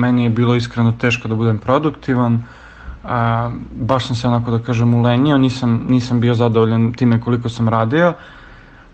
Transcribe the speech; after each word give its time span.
meni 0.00 0.24
je 0.24 0.30
bilo 0.30 0.54
iskreno 0.54 0.92
teško 0.92 1.28
da 1.28 1.34
budem 1.34 1.58
produktivan, 1.58 2.42
a, 3.04 3.50
baš 3.72 4.06
sam 4.06 4.16
se 4.16 4.28
onako 4.28 4.50
da 4.50 4.58
kažem 4.58 4.94
ulenio, 4.94 5.38
nisam, 5.38 5.86
nisam 5.88 6.20
bio 6.20 6.34
zadovoljan 6.34 6.92
time 6.92 7.20
koliko 7.20 7.48
sam 7.48 7.68
radio, 7.68 8.12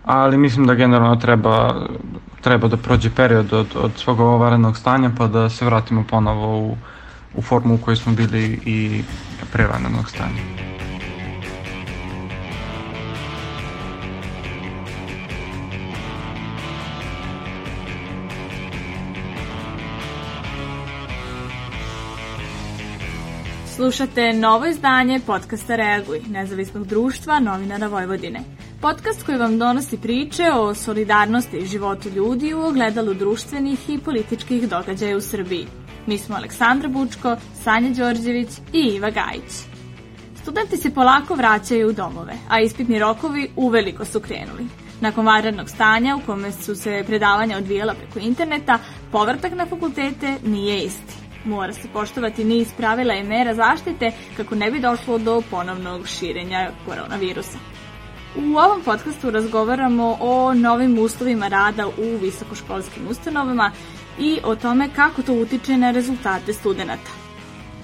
ali 0.05 0.37
mislim 0.37 0.67
da 0.67 0.75
generalno 0.75 1.15
treba, 1.15 1.87
treba 2.41 2.67
da 2.67 2.77
prođe 2.77 3.09
period 3.09 3.53
od, 3.53 3.75
od 3.75 3.97
svog 3.97 4.19
ovarenog 4.19 4.77
stanja 4.77 5.11
pa 5.17 5.27
da 5.27 5.49
se 5.49 5.65
vratimo 5.65 6.03
ponovo 6.09 6.59
u, 6.59 6.77
u 7.33 7.41
formu 7.41 7.75
u 7.75 7.77
kojoj 7.77 7.95
smo 7.95 8.13
bili 8.13 8.59
i 8.65 9.03
pre 9.51 9.67
vanrednog 9.67 10.09
stanja. 10.09 10.76
Slušate 23.77 24.33
novo 24.33 24.65
izdanje 24.65 25.19
podcasta 25.25 25.75
Reaguj, 25.75 26.21
nezavisnog 26.29 26.87
društva 26.87 27.39
novinara 27.39 27.87
Vojvodine. 27.87 28.39
Podcast 28.81 29.25
koji 29.25 29.37
vam 29.37 29.59
donosi 29.59 29.97
priče 29.97 30.43
o 30.53 30.75
solidarnosti 30.75 31.57
i 31.57 31.65
životu 31.65 32.09
ljudi 32.09 32.53
u 32.53 32.61
ogledalu 32.61 33.13
društvenih 33.13 33.89
i 33.89 33.97
političkih 33.97 34.69
događaja 34.69 35.17
u 35.17 35.21
Srbiji. 35.21 35.67
Mi 36.07 36.17
smo 36.17 36.35
Aleksandra 36.35 36.89
Bučko, 36.89 37.35
Sanja 37.63 37.89
Đorđević 37.89 38.49
i 38.73 38.79
Iva 38.79 39.09
Gajić. 39.09 39.51
Studenti 40.41 40.77
se 40.77 40.93
polako 40.93 41.35
vraćaju 41.35 41.89
u 41.89 41.93
domove, 41.93 42.33
a 42.49 42.59
ispitni 42.59 42.99
rokovi 42.99 43.51
uveliko 43.55 44.05
su 44.05 44.19
krenuli. 44.19 44.67
Nakon 45.01 45.25
vanrednog 45.25 45.69
stanja 45.69 46.15
u 46.15 46.25
kome 46.25 46.51
su 46.51 46.75
se 46.75 47.03
predavanja 47.07 47.57
odvijela 47.57 47.93
preko 47.93 48.19
interneta, 48.19 48.79
povrtak 49.11 49.53
na 49.55 49.65
fakultete 49.65 50.37
nije 50.43 50.83
isti. 50.83 51.26
Mora 51.47 51.73
se 51.73 51.87
poštovati 51.93 52.43
niz 52.43 52.67
pravila 52.77 53.13
i 53.13 53.23
mera 53.23 53.55
zaštite 53.55 54.11
kako 54.37 54.55
ne 54.55 54.71
bi 54.71 54.79
došlo 54.79 55.17
do 55.17 55.41
ponovnog 55.51 56.07
širenja 56.07 56.71
koronavirusa. 56.85 57.57
U 58.35 58.57
ovom 58.57 58.81
podcastu 58.85 59.29
razgovaramo 59.31 60.17
o 60.19 60.53
novim 60.53 60.99
uslovima 60.99 61.47
rada 61.47 61.87
u 61.87 62.17
visokoškolskim 62.21 63.07
ustanovama 63.09 63.71
i 64.19 64.39
o 64.43 64.55
tome 64.55 64.89
kako 64.95 65.21
to 65.21 65.33
utiče 65.33 65.77
na 65.77 65.91
rezultate 65.91 66.53
studenta. 66.53 67.11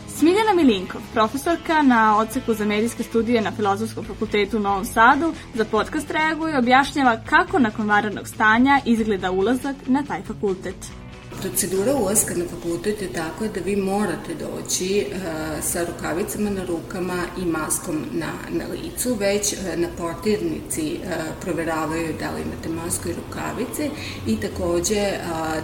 Smiljana 0.08 0.54
Milinkov, 0.56 1.02
profesorka 1.14 1.82
na 1.82 2.18
odseku 2.18 2.54
za 2.54 2.66
medijske 2.66 3.04
studije 3.04 3.42
na 3.42 3.52
Filozofskom 3.52 4.06
fakultetu 4.06 4.58
u 4.58 4.60
Novom 4.60 4.86
Sadu, 4.86 5.34
za 5.54 5.66
podcast 5.66 6.12
reaguje 6.12 6.54
i 6.54 6.58
objašnjava 6.58 7.18
kako 7.26 7.60
nakon 7.60 7.90
vanrednog 7.90 8.28
stanja 8.28 8.82
izgleda 8.86 9.32
ulazak 9.32 9.76
na 9.88 10.04
taj 10.04 10.22
fakultet. 10.24 11.03
Procedura 11.44 11.96
ulazka 11.96 12.36
na 12.36 12.46
fakultet 12.48 13.02
je 13.02 13.14
tako 13.14 13.48
da 13.48 13.60
vi 13.66 13.76
morate 13.76 14.34
doći 14.40 15.06
uh, 15.08 15.64
sa 15.64 15.86
rukavicama 15.86 16.50
na 16.50 16.64
rukama 16.64 17.24
i 17.42 17.46
maskom 17.46 18.06
na, 18.12 18.32
na 18.50 18.66
licu, 18.68 19.14
već 19.14 19.54
uh, 19.54 19.80
na 19.80 19.88
portirnici 19.98 20.98
uh, 21.04 21.12
proveravaju 21.42 22.14
da 22.20 22.32
li 22.32 22.42
imate 22.42 22.70
masku 22.70 23.10
i 23.10 23.14
rukavice 23.14 23.90
i 24.28 24.38
takođe 24.40 25.12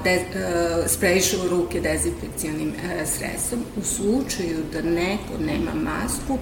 de, 0.04 0.26
sprejišu 0.88 1.38
ruke 1.50 1.82
dezinfekcionim 1.82 2.74
sredstvom. 3.06 3.62
U 3.78 3.84
slučaju 3.84 4.58
da 4.74 4.82
neko 4.82 5.38
nema 5.40 5.74
masku, 5.74 6.38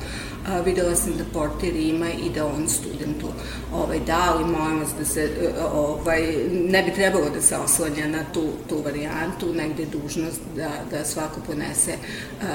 videla 0.65 0.95
sam 0.95 1.13
da 1.17 1.23
portir 1.33 1.75
ima 1.75 2.09
i 2.09 2.29
da 2.35 2.45
on 2.45 2.67
studentu 2.69 3.27
ovaj, 3.73 3.99
da, 3.99 4.33
ali 4.33 4.45
molim 4.45 4.79
vas 4.79 4.89
da 4.99 5.05
se, 5.05 5.29
ovaj, 5.73 6.21
ne 6.51 6.83
bi 6.83 6.93
trebalo 6.93 7.29
da 7.29 7.41
se 7.41 7.57
oslanja 7.57 8.07
na 8.07 8.23
tu, 8.33 8.43
tu 8.69 8.81
varijantu, 8.85 9.26
negde 9.53 9.83
je 9.83 9.89
dužnost 9.89 10.41
da, 10.55 10.69
da 10.91 11.05
svako 11.05 11.41
ponese 11.47 11.93
a, 11.93 12.45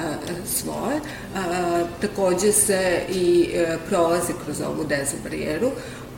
svoje. 0.46 1.00
A, 1.36 1.84
takođe 2.00 2.52
se 2.52 3.02
i 3.08 3.50
e, 3.54 3.78
prolazi 3.88 4.32
kroz 4.44 4.60
ovu 4.60 4.84
dezobarijeru, 4.84 5.70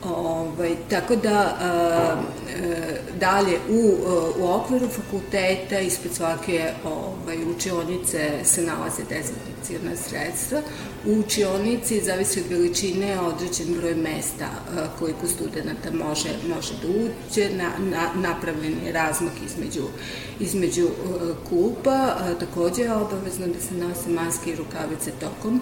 Ovaj, 0.05 0.75
tako 0.89 1.15
da 1.15 1.57
a, 1.61 2.15
dalje 3.19 3.57
u, 3.69 3.95
u 4.39 4.47
okviru 4.47 4.87
fakulteta 4.87 5.79
ispred 5.79 6.13
svake 6.13 6.73
ovaj, 6.85 7.37
učionice 7.55 8.29
se 8.43 8.61
nalaze 8.61 9.03
dezinfekcijona 9.09 9.95
sredstva. 9.95 10.61
U 11.05 11.19
učionici 11.19 12.01
zavisi 12.01 12.39
od 12.39 12.45
veličine 12.49 13.19
određen 13.19 13.75
broj 13.79 13.95
mesta 13.95 14.45
koliko 14.99 15.27
studenta 15.27 15.91
može, 15.91 16.29
može 16.55 16.73
da 16.81 16.87
uđe, 16.87 17.49
na, 17.55 17.71
na, 17.79 18.29
napravljen 18.29 18.75
je 18.85 18.91
razmak 18.91 19.33
između, 19.45 19.83
između 20.39 20.87
a, 20.87 21.33
kupa, 21.49 22.15
a, 22.19 22.33
takođe 22.39 22.81
je 22.81 22.93
obavezno 22.93 23.47
da 23.47 23.61
se 23.61 23.73
nose 23.73 24.09
maske 24.09 24.49
i 24.49 24.55
rukavice 24.55 25.11
tokom, 25.19 25.61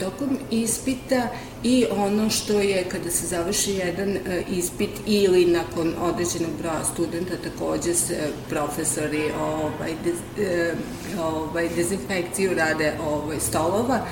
tokom 0.00 0.38
ispita 0.50 1.28
i 1.62 1.86
ono 1.96 2.30
što 2.30 2.60
je 2.60 2.84
kada 2.84 3.10
se 3.10 3.26
završi 3.26 3.72
jedan 3.72 4.18
ispit 4.50 4.90
ili 5.06 5.44
nakon 5.44 5.94
određenog 6.00 6.50
broja 6.58 6.84
studenta 6.84 7.34
takođe 7.44 7.94
se 7.94 8.28
profesori 8.48 9.22
ovaj, 9.40 9.92
e, 10.38 10.74
ovaj, 11.22 11.68
dezinfekciju 11.76 12.54
rade 12.54 12.92
ovaj, 13.08 13.40
stolova, 13.40 14.06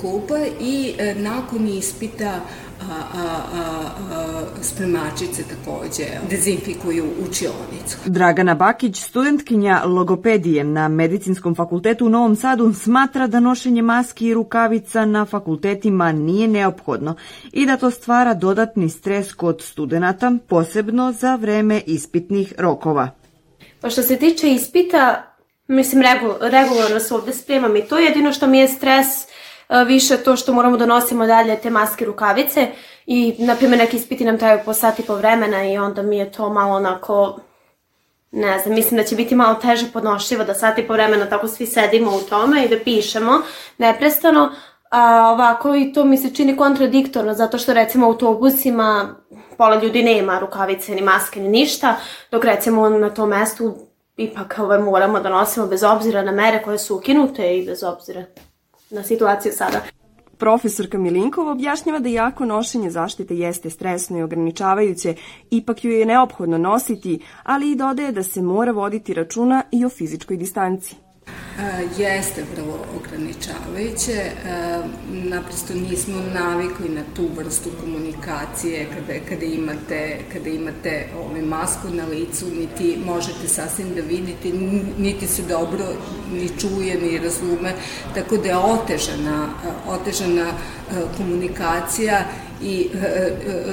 klupa 0.00 0.38
i 0.60 0.94
e, 0.98 1.14
nakon 1.14 1.68
ispita 1.68 2.40
a, 2.80 2.94
a, 3.14 3.42
a, 3.54 3.90
a, 4.10 4.44
spremačice 4.62 5.42
takođe 5.42 6.04
dezinfikuju 6.30 7.04
učionicu. 7.04 7.98
Dragana 8.06 8.54
Bakić, 8.54 9.00
studentkinja 9.02 9.82
logopedije 9.84 10.64
na 10.64 10.88
Medicinskom 10.88 11.54
fakultetu 11.54 12.06
u 12.06 12.08
Novom 12.08 12.36
Sadu, 12.36 12.72
smatra 12.74 13.26
da 13.26 13.40
nošenje 13.40 13.82
maski 13.82 14.26
i 14.26 14.34
rukavica 14.34 15.04
na 15.04 15.24
fakultetima 15.24 16.12
nije 16.12 16.48
neophodno 16.48 17.14
i 17.52 17.66
da 17.66 17.76
to 17.76 17.90
stvara 17.90 18.34
dodatni 18.34 18.88
stres 18.88 19.32
kod 19.32 19.62
studenta, 19.62 20.32
posebno 20.48 21.12
za 21.12 21.34
vreme 21.34 21.82
ispitnih 21.86 22.54
rokova. 22.58 23.10
Pa 23.80 23.90
što 23.90 24.02
se 24.02 24.16
tiče 24.16 24.50
ispita, 24.50 25.34
mislim, 25.68 26.02
regularno 26.40 27.00
se 27.00 27.14
ovde 27.14 27.32
spremam 27.32 27.76
i 27.76 27.82
to 27.82 27.98
je 27.98 28.04
jedino 28.04 28.32
što 28.32 28.46
mi 28.46 28.58
je 28.58 28.68
stres 28.68 29.06
više 29.86 30.16
to 30.16 30.36
što 30.36 30.52
moramo 30.52 30.76
da 30.76 30.86
nosimo 30.86 31.26
dalje 31.26 31.56
te 31.56 31.70
maske 31.70 32.04
rukavice 32.04 32.68
i, 33.06 33.34
na 33.38 33.54
primjer, 33.54 33.78
neki 33.78 33.96
ispiti 33.96 34.24
nam 34.24 34.38
traju 34.38 34.58
po 34.64 34.74
sati 34.74 35.02
po 35.02 35.14
vremena 35.14 35.64
i 35.64 35.78
onda 35.78 36.02
mi 36.02 36.18
je 36.18 36.32
to 36.32 36.48
malo 36.48 36.76
onako, 36.76 37.38
ne 38.30 38.58
znam, 38.58 38.74
mislim 38.74 38.98
da 38.98 39.04
će 39.04 39.16
biti 39.16 39.34
malo 39.34 39.54
teže 39.54 39.86
podnošljivo 39.92 40.44
da 40.44 40.54
sati 40.54 40.86
po 40.86 40.92
vremena 40.92 41.28
tako 41.28 41.48
svi 41.48 41.66
sedimo 41.66 42.16
u 42.16 42.20
tome 42.20 42.64
i 42.64 42.68
da 42.68 42.76
pišemo 42.84 43.40
neprestano, 43.78 44.50
a 44.90 45.30
ovako 45.32 45.74
i 45.74 45.92
to 45.92 46.04
mi 46.04 46.16
se 46.16 46.34
čini 46.34 46.56
kontradiktorno 46.56 47.34
zato 47.34 47.58
što 47.58 47.74
recimo 47.74 48.06
u 48.06 48.10
autobusima 48.10 49.14
pola 49.58 49.82
ljudi 49.82 50.02
nema 50.02 50.38
rukavice 50.38 50.94
ni 50.94 51.00
maske 51.00 51.40
ni 51.40 51.48
ništa, 51.48 51.96
dok 52.30 52.44
recimo 52.44 52.88
na 52.88 53.10
tom 53.10 53.28
mestu 53.28 53.76
ipak 54.16 54.54
ovaj, 54.58 54.78
moramo 54.78 55.20
da 55.20 55.28
nosimo 55.28 55.66
bez 55.66 55.82
obzira 55.82 56.22
na 56.22 56.32
mere 56.32 56.62
koje 56.62 56.78
su 56.78 56.96
ukinute 56.96 57.56
i 57.56 57.66
bez 57.66 57.82
obzira 57.82 58.24
na 58.90 59.02
situaciju 59.02 59.52
sada. 59.52 59.80
Profesorka 60.38 60.98
Milinkova 60.98 61.52
objašnjava 61.52 61.98
da 61.98 62.08
jako 62.08 62.44
nošenje 62.44 62.90
zaštite 62.90 63.36
jeste 63.36 63.70
stresno 63.70 64.18
i 64.18 64.22
ograničavajuće, 64.22 65.14
ipak 65.50 65.84
ju 65.84 65.90
je 65.90 66.06
neophodno 66.06 66.58
nositi, 66.58 67.20
ali 67.42 67.70
i 67.70 67.76
dodaje 67.76 68.12
da 68.12 68.22
se 68.22 68.42
mora 68.42 68.72
voditi 68.72 69.14
računa 69.14 69.62
i 69.72 69.84
o 69.84 69.88
fizičkoj 69.88 70.36
distanci. 70.36 71.07
E, 71.58 72.02
jeste 72.02 72.44
vrlo 72.54 72.78
ograničavajuće. 72.96 74.12
E, 74.12 74.32
naprosto 75.12 75.74
nismo 75.74 76.14
navikli 76.34 76.88
na 76.88 77.02
tu 77.16 77.28
vrstu 77.36 77.70
komunikacije 77.80 78.86
kada, 78.94 79.18
kada 79.28 79.44
imate, 79.44 80.18
kada 80.32 80.50
imate 80.50 81.06
ovaj, 81.18 81.42
masku 81.42 81.88
na 81.90 82.06
licu, 82.06 82.46
niti 82.60 82.98
možete 83.06 83.48
sasvim 83.48 83.94
da 83.94 84.00
vidite, 84.00 84.48
niti 84.98 85.26
se 85.26 85.42
dobro 85.42 85.84
ni 86.32 86.48
čuje, 86.48 87.00
ni 87.00 87.18
razume, 87.18 87.72
tako 88.14 88.36
da 88.36 88.48
je 88.48 88.56
otežana, 88.56 89.48
otežana 89.88 90.48
e, 90.48 90.52
komunikacija 91.16 92.24
i 92.62 92.88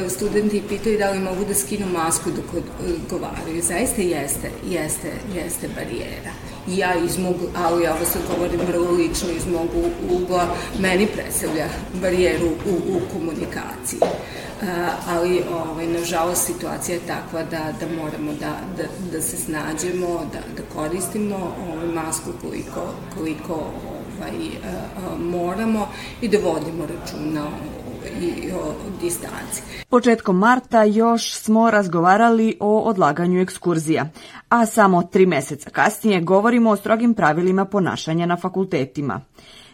studenti 0.09 0.63
pitaju 0.69 0.97
da 0.97 1.11
li 1.11 1.19
mogu 1.19 1.45
da 1.45 1.53
skinu 1.53 1.85
masku 1.93 2.29
dok 2.31 2.63
odgovaraju. 2.79 3.61
Zaista 3.61 4.01
jeste, 4.01 4.51
jeste, 4.69 5.11
jeste 5.35 5.67
barijera 5.75 6.31
ja 6.67 6.95
iz 6.95 7.17
mog, 7.17 7.35
ali 7.55 7.83
ja 7.83 7.93
ovo 7.93 8.05
sad 8.05 8.21
govorim 8.35 8.59
vrlo 8.67 8.91
lično 8.91 9.29
iz 9.29 9.47
mog 9.47 9.69
ugla, 10.09 10.47
meni 10.79 11.07
predstavlja 11.07 11.65
barijeru 12.01 12.47
u, 12.47 12.95
u 12.95 12.99
komunikaciji. 13.13 13.99
Uh, 14.01 14.67
ali 15.07 15.43
ovaj, 15.51 15.87
nažalost 15.87 16.45
situacija 16.45 16.95
je 16.95 17.07
takva 17.07 17.43
da, 17.43 17.73
da 17.79 17.95
moramo 18.01 18.31
da, 18.39 18.59
da, 18.77 18.83
da 19.11 19.21
se 19.21 19.37
snađemo, 19.37 20.07
da, 20.33 20.39
da 20.57 20.63
koristimo 20.75 21.35
ovaj, 21.35 21.87
masku 21.87 22.29
koliko, 22.41 22.93
koliko 23.17 23.53
ovaj, 23.53 24.37
uh, 24.37 25.19
moramo 25.19 25.87
i 26.21 26.27
da 26.27 26.37
vodimo 26.37 26.85
računa 26.85 27.45
o 27.45 27.74
i 28.21 28.51
o 28.51 28.73
distanci. 29.01 29.61
Početkom 29.89 30.37
marta 30.37 30.83
još 30.83 31.33
smo 31.33 31.71
razgovarali 31.71 32.57
o 32.59 32.79
odlaganju 32.79 33.41
ekskurzija, 33.41 34.09
a 34.49 34.65
samo 34.65 35.03
tri 35.03 35.25
meseca 35.25 35.69
kasnije 35.69 36.21
govorimo 36.21 36.69
o 36.69 36.75
strogim 36.75 37.13
pravilima 37.13 37.65
ponašanja 37.65 38.25
na 38.25 38.37
fakultetima. 38.37 39.21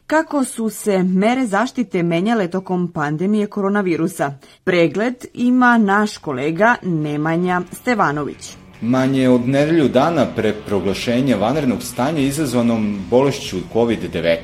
Kako 0.07 0.43
su 0.43 0.69
se 0.69 1.03
mere 1.03 1.45
zaštite 1.45 2.03
menjale 2.03 2.47
tokom 2.47 2.91
pandemije 2.91 3.47
koronavirusa? 3.47 4.33
Pregled 4.63 5.25
ima 5.33 5.77
naš 5.77 6.17
kolega 6.17 6.75
Nemanja 6.81 7.61
Stevanović. 7.71 8.55
Manje 8.81 9.29
od 9.29 9.47
nedelju 9.47 9.87
dana 9.87 10.25
pre 10.35 10.53
proglašenja 10.67 11.35
vanrednog 11.37 11.83
stanja 11.83 12.19
izazvanom 12.19 12.99
bolešću 13.09 13.57
COVID-19, 13.73 14.39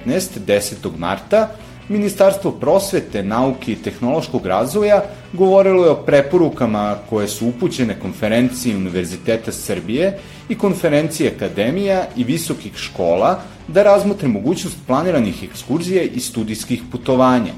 10. 0.48 0.98
marta, 0.98 1.50
Ministarstvo 1.90 2.52
prosvete, 2.52 3.24
nauke 3.24 3.72
i 3.72 3.76
tehnološkog 3.76 4.46
razvoja 4.46 5.04
govorilo 5.34 5.84
je 5.86 5.92
o 5.92 5.96
preporukama 5.96 6.96
koje 7.10 7.28
su 7.28 7.48
upućene 7.48 8.00
konferenciji 8.00 8.76
Univerziteta 8.76 9.52
Srbije 9.52 10.20
i 10.50 10.58
konferenciji 10.58 11.28
akademija 11.36 12.06
i 12.18 12.24
visokih 12.24 12.76
škola 12.76 13.40
da 13.68 13.84
razmotre 13.84 14.28
mogućnost 14.28 14.78
planiranih 14.88 15.44
ekskurzija 15.44 16.04
i 16.04 16.20
studijskih 16.20 16.82
putovanja. 16.92 17.54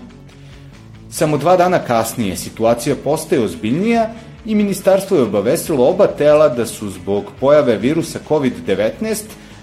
Samo 1.10 1.38
dva 1.38 1.58
dana 1.58 1.80
kasnije 1.80 2.38
situacija 2.38 2.96
postaje 3.04 3.44
ozbiljnija 3.44 4.10
i 4.46 4.56
ministarstvo 4.56 5.18
je 5.18 5.24
obavestilo 5.24 5.90
oba 5.90 6.08
tela 6.08 6.50
da 6.50 6.66
su 6.66 6.90
zbog 6.90 7.24
pojave 7.40 7.78
virusa 7.78 8.20
COVID-19 8.30 9.16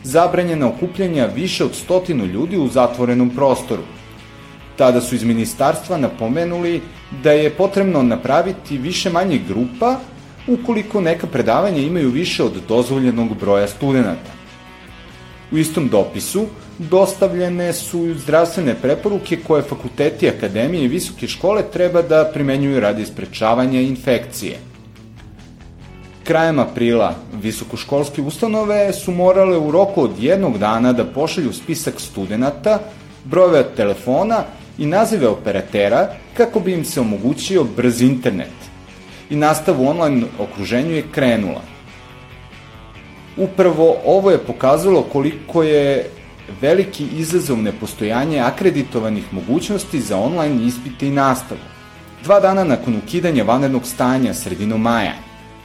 zabranjena 0.04 0.69
okupljanja 0.69 1.26
više 1.34 1.64
od 1.64 1.74
stotinu 1.74 2.24
ljudi 2.24 2.56
u 2.56 2.69
zatvorenom 2.69 3.30
prostoru. 3.30 3.82
Tada 4.76 5.00
su 5.00 5.14
iz 5.14 5.25
ministarstva 5.25 5.96
napomenuli 5.96 6.81
da 7.23 7.32
je 7.32 7.50
potrebno 7.50 8.02
napraviti 8.02 8.78
više 8.78 9.11
manjih 9.11 9.46
grupa 9.49 9.96
ukoliko 10.49 11.00
neka 11.00 11.26
predavanja 11.26 11.78
imaju 11.78 12.11
više 12.11 12.44
od 12.44 12.52
dozvoljenog 12.69 13.38
broja 13.40 13.69
studenta. 13.69 14.37
U 15.52 15.58
istom 15.58 15.88
dopisu 15.88 16.46
dostavljene 16.78 17.73
su 17.73 18.14
zdravstvene 18.14 18.75
preporuke 18.75 19.38
koje 19.46 19.62
fakulteti, 19.62 20.28
akademije 20.28 20.84
i 20.84 20.88
visoke 20.88 21.29
škole 21.29 21.62
treba 21.72 22.02
da 22.02 22.31
primenjuju 22.34 22.81
radi 22.81 23.06
sprečavanja 23.06 23.81
infekcije. 23.81 24.58
Krajem 26.25 26.58
aprila 26.58 27.14
visokoškolske 27.43 28.22
ustanove 28.22 28.93
su 28.93 29.12
morale 29.12 29.58
u 29.58 29.70
roku 29.70 30.02
od 30.02 30.11
jednog 30.19 30.58
dana 30.58 30.93
da 30.93 31.05
pošalju 31.05 31.52
spisak 31.52 32.00
studenta, 32.00 32.79
brojeve 33.25 33.64
telefona 33.76 34.44
i 34.78 34.87
nazive 34.87 35.28
operatera 35.28 36.08
kako 36.37 36.61
bi 36.61 36.73
im 36.73 36.84
se 36.84 37.00
omogućio 37.00 37.64
brz 37.64 38.02
internet. 38.02 38.52
I 39.31 39.37
nastav 39.37 39.81
u 39.81 39.88
online 39.88 40.26
okruženju 40.38 40.90
je 40.90 41.05
krenula. 41.12 41.62
Upravo 43.37 43.96
ovo 44.05 44.31
je 44.31 44.38
pokazalo 44.38 45.02
koliko 45.02 45.62
je 45.62 46.11
veliki 46.61 47.06
izazov 47.17 47.58
nepostojanje 47.62 48.40
akreditovanih 48.40 49.25
mogućnosti 49.32 50.00
za 50.00 50.19
online 50.19 50.67
ispite 50.67 51.08
i 51.08 51.11
nastavu. 51.11 51.61
Dva 52.25 52.40
dana 52.40 52.64
nakon 52.64 52.96
ukidanja 52.96 53.44
vanrednog 53.44 53.87
stanja 53.87 54.34
sredinom 54.34 54.81
maja, 54.81 55.12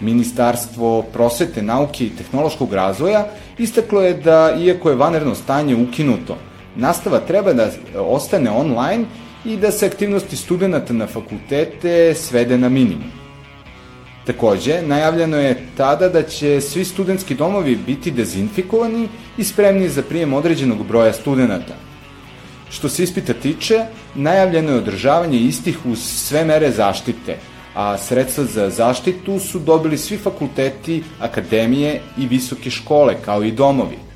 Ministarstvo 0.01 1.01
prosvete, 1.01 1.61
nauke 1.61 2.05
i 2.05 2.09
tehnološkog 2.09 2.73
razvoja 2.73 3.25
istaklo 3.57 4.01
je 4.01 4.13
da, 4.13 4.55
iako 4.59 4.89
je 4.89 4.95
vanredno 4.95 5.35
stanje 5.35 5.75
ukinuto, 5.75 6.37
nastava 6.75 7.19
treba 7.19 7.53
da 7.53 7.69
ostane 7.95 8.51
online 8.51 9.05
i 9.45 9.57
da 9.57 9.71
se 9.71 9.85
aktivnosti 9.85 10.35
studenta 10.35 10.93
na 10.93 11.07
fakultete 11.07 12.13
svede 12.15 12.57
na 12.57 12.69
minimum. 12.69 13.11
Takođe, 14.25 14.81
najavljeno 14.81 15.37
je 15.37 15.67
tada 15.77 16.09
da 16.09 16.23
će 16.23 16.61
svi 16.61 16.85
studentski 16.85 17.35
domovi 17.35 17.75
biti 17.75 18.11
dezinfikovani 18.11 19.07
i 19.37 19.43
spremni 19.43 19.89
za 19.89 20.01
prijem 20.01 20.33
određenog 20.33 20.87
broja 20.87 21.13
studenta. 21.13 21.73
Što 22.69 22.89
se 22.89 23.03
ispita 23.03 23.33
tiče, 23.33 23.85
najavljeno 24.15 24.71
je 24.71 24.77
održavanje 24.77 25.37
istih 25.37 25.85
uz 25.85 25.99
sve 25.99 26.45
mere 26.45 26.71
zaštite, 26.71 27.37
a 27.75 27.97
sredstva 27.97 28.43
za 28.43 28.69
zaštitu 28.69 29.39
su 29.39 29.59
dobili 29.59 29.97
svi 29.97 30.17
fakulteti, 30.17 31.03
akademije 31.19 32.01
i 32.17 32.27
visoke 32.27 32.69
škole, 32.69 33.15
kao 33.25 33.43
i 33.43 33.51
domovi. 33.51 34.10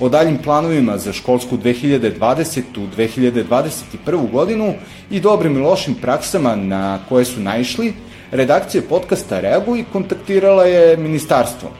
O 0.00 0.08
daljim 0.08 0.38
planovima 0.38 0.98
za 0.98 1.12
školsku 1.12 1.56
2020-2021. 1.56 4.30
godinu 4.32 4.74
i 5.10 5.20
dobrim 5.20 5.56
i 5.56 5.60
lošim 5.60 5.94
praksama 5.94 6.56
na 6.56 6.98
koje 7.08 7.24
su 7.24 7.40
naišli, 7.40 7.92
redakcija 8.30 8.82
podcasta 8.88 9.40
Reaguj 9.40 9.80
i 9.80 9.84
kontaktirala 9.92 10.64
je 10.64 10.96
ministarstvo. 10.96 11.70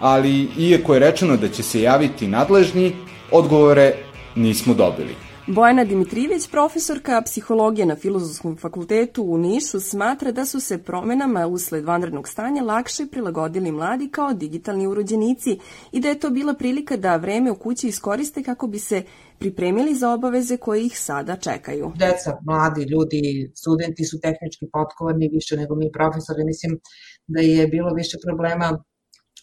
Ali, 0.00 0.48
iako 0.58 0.94
je 0.94 1.00
rečeno 1.00 1.36
da 1.36 1.48
će 1.48 1.62
se 1.62 1.82
javiti 1.82 2.26
nadležni, 2.26 2.92
odgovore 3.30 3.94
nismo 4.34 4.74
dobili. 4.74 5.27
Bojana 5.50 5.84
Dimitrijević, 5.84 6.50
profesorka 6.50 7.22
psihologije 7.24 7.86
na 7.86 7.96
Filozofskom 7.96 8.56
fakultetu 8.56 9.22
u 9.22 9.38
Nišu, 9.38 9.80
smatra 9.80 10.32
da 10.32 10.44
su 10.44 10.60
se 10.60 10.78
promenama 10.78 11.46
usled 11.46 11.84
vanrednog 11.84 12.28
stanja 12.28 12.62
lakše 12.62 13.06
prilagodili 13.06 13.72
mladi 13.72 14.08
kao 14.08 14.32
digitalni 14.32 14.86
urođenici 14.86 15.58
i 15.92 16.00
da 16.00 16.08
je 16.08 16.18
to 16.18 16.30
bila 16.30 16.54
prilika 16.54 16.96
da 16.96 17.16
vreme 17.16 17.50
u 17.50 17.54
kući 17.54 17.88
iskoriste 17.88 18.42
kako 18.42 18.66
bi 18.66 18.78
se 18.78 19.02
pripremili 19.38 19.94
za 19.94 20.12
obaveze 20.12 20.56
koje 20.56 20.86
ih 20.86 20.98
sada 20.98 21.36
čekaju. 21.36 21.92
Deca, 21.96 22.38
mladi 22.46 22.82
ljudi, 22.82 23.52
studenti 23.54 24.04
su 24.04 24.20
tehnički 24.20 24.66
potkovani 24.72 25.30
više 25.32 25.56
nego 25.56 25.74
mi 25.74 25.90
profesori. 25.92 26.44
Mislim 26.44 26.78
da 27.26 27.40
je 27.40 27.66
bilo 27.66 27.94
više 27.94 28.16
problema 28.26 28.84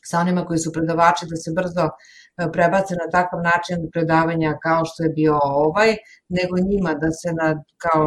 sa 0.09 0.19
onima 0.19 0.45
koji 0.45 0.59
su 0.59 0.71
predavači 0.71 1.25
da 1.29 1.35
se 1.35 1.51
brzo 1.55 1.85
prebace 2.55 2.93
na 3.03 3.07
takav 3.17 3.39
način 3.51 3.77
predavanja 3.93 4.51
kao 4.67 4.81
što 4.89 4.99
je 5.03 5.15
bio 5.19 5.35
ovaj, 5.65 5.91
nego 6.37 6.53
njima 6.69 6.91
da 7.03 7.09
se 7.21 7.29
na, 7.39 7.47
kao 7.85 8.05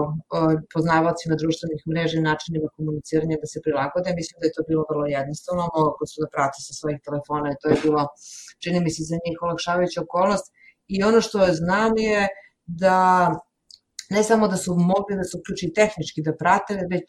poznavalcima 0.75 1.35
društvenih 1.43 1.81
mreža 1.91 2.17
i 2.19 2.29
načinima 2.31 2.69
komuniciranja 2.77 3.37
da 3.43 3.47
se 3.53 3.59
prilagode. 3.65 4.09
Mislim 4.21 4.37
da 4.39 4.45
je 4.47 4.57
to 4.57 4.63
bilo 4.71 4.83
vrlo 4.91 5.05
jednostavno, 5.19 5.63
mogu 5.79 6.05
su 6.11 6.17
da 6.23 6.33
prate 6.35 6.59
sa 6.67 6.73
svojih 6.79 6.99
telefona 7.07 7.49
i 7.51 7.59
to 7.61 7.67
je 7.73 7.77
bilo, 7.85 8.03
čini 8.63 8.79
mi 8.85 8.91
se, 8.95 9.03
za 9.11 9.17
njih 9.25 9.37
olakšavajuća 9.47 10.01
okolnost. 10.07 10.47
I 10.95 10.97
ono 11.09 11.21
što 11.27 11.39
znam 11.61 11.93
je 12.09 12.21
da 12.67 13.01
ne 14.11 14.23
samo 14.23 14.49
da 14.49 14.57
su 14.57 14.75
mogli 14.75 15.17
da 15.17 15.25
se 15.25 15.39
uključi 15.39 15.73
tehnički 15.79 16.23
da 16.23 16.37
prate, 16.43 16.75
već 16.93 17.07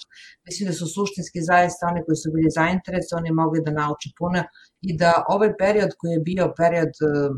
mislim 0.47 0.67
da 0.69 0.73
su 0.79 0.85
suštinski 0.95 1.41
zaista 1.51 1.87
oni 1.91 2.01
koji 2.05 2.15
su 2.21 2.27
bili 2.35 2.55
zainteresovani 2.59 3.31
mogli 3.41 3.63
da 3.65 3.71
nauče 3.71 4.09
puno 4.19 4.43
i 4.89 4.97
da 5.01 5.11
ovaj 5.35 5.51
period 5.61 5.91
koji 5.97 6.11
je 6.11 6.25
bio 6.29 6.53
period 6.59 6.93
eh, 7.07 7.29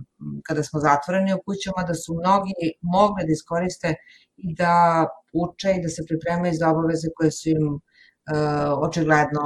kada 0.48 0.64
smo 0.64 0.80
zatvoreni 0.88 1.34
u 1.34 1.44
kućama, 1.48 1.88
da 1.90 1.96
su 2.04 2.12
mnogi 2.22 2.56
mogli 2.96 3.22
da 3.28 3.32
iskoriste 3.38 3.90
i 4.38 4.56
da 4.62 4.76
uče 5.44 5.70
i 5.74 5.82
da 5.84 5.90
se 5.96 6.02
pripremaju 6.10 6.54
za 6.60 6.70
obaveze 6.74 7.08
koje 7.16 7.32
su 7.32 7.50
im 7.50 7.66
uh, 7.76 7.80
očigledno 8.88 9.46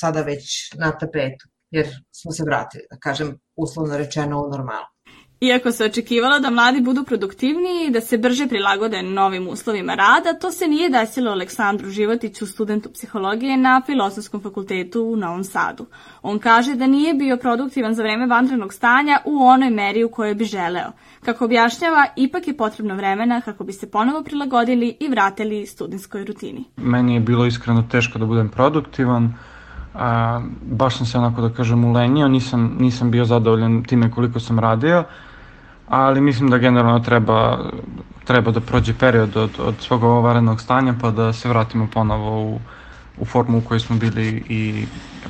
sada 0.00 0.22
već 0.22 0.44
na 0.82 0.98
tapetu, 0.98 1.44
jer 1.70 1.86
smo 2.20 2.32
se 2.32 2.44
vratili, 2.44 2.84
da 2.90 2.96
kažem, 3.06 3.38
uslovno 3.56 3.96
rečeno 3.96 4.44
u 4.44 4.50
normalu. 4.50 4.93
Iako 5.44 5.72
se 5.72 5.84
očekivalo 5.84 6.40
da 6.40 6.50
mladi 6.50 6.80
budu 6.80 7.04
produktivniji 7.04 7.86
i 7.86 7.90
da 7.90 8.00
se 8.00 8.18
brže 8.18 8.46
prilagode 8.46 9.02
novim 9.02 9.48
uslovima 9.48 9.94
rada, 9.94 10.38
to 10.40 10.50
se 10.50 10.68
nije 10.68 10.90
desilo 10.90 11.30
Aleksandru 11.30 11.90
Životiću, 11.90 12.46
studentu 12.46 12.90
psihologije 12.92 13.56
na 13.56 13.82
Filosofskom 13.86 14.40
fakultetu 14.40 15.02
u 15.02 15.16
Novom 15.16 15.44
Sadu. 15.44 15.86
On 16.22 16.38
kaže 16.38 16.74
da 16.74 16.86
nije 16.86 17.14
bio 17.14 17.36
produktivan 17.36 17.94
za 17.94 18.02
vreme 18.02 18.26
vanrednog 18.26 18.72
stanja 18.72 19.18
u 19.24 19.46
onoj 19.46 19.70
meri 19.70 20.04
u 20.04 20.08
kojoj 20.08 20.34
bi 20.34 20.44
želeo. 20.44 20.92
Kako 21.24 21.44
objašnjava, 21.44 22.06
ipak 22.16 22.48
je 22.48 22.56
potrebno 22.56 22.94
vremena 22.94 23.40
kako 23.40 23.64
bi 23.64 23.72
se 23.72 23.90
ponovo 23.90 24.22
prilagodili 24.22 24.96
i 25.00 25.08
vratili 25.08 25.66
studentskoj 25.66 26.24
rutini. 26.24 26.64
Meni 26.76 27.14
je 27.14 27.20
bilo 27.20 27.46
iskreno 27.46 27.84
teško 27.90 28.18
da 28.18 28.26
budem 28.26 28.48
produktivan, 28.48 29.34
a, 29.94 30.40
baš 30.62 30.96
sam 30.96 31.06
se 31.06 31.18
onako 31.18 31.40
da 31.40 31.54
kažem 31.54 31.84
ulenio, 31.84 32.28
nisam, 32.28 32.76
nisam 32.80 33.10
bio 33.10 33.24
zadovoljan 33.24 33.84
time 33.84 34.10
koliko 34.10 34.40
sam 34.40 34.58
radio, 34.58 35.04
ali 35.86 36.20
mislim 36.20 36.50
da 36.50 36.58
generalno 36.58 37.00
treba, 37.00 37.58
treba 38.24 38.50
da 38.50 38.60
prođe 38.60 38.94
period 38.94 39.36
od, 39.36 39.50
od 39.58 39.74
svog 39.80 40.02
ovarenog 40.02 40.60
stanja 40.60 40.94
pa 41.00 41.10
da 41.10 41.32
se 41.32 41.48
vratimo 41.48 41.88
ponovo 41.94 42.42
u, 42.44 42.60
u 43.16 43.24
formu 43.24 43.58
u 43.58 43.60
kojoj 43.60 43.80
smo 43.80 43.96
bili 43.96 44.44
i 44.48 44.86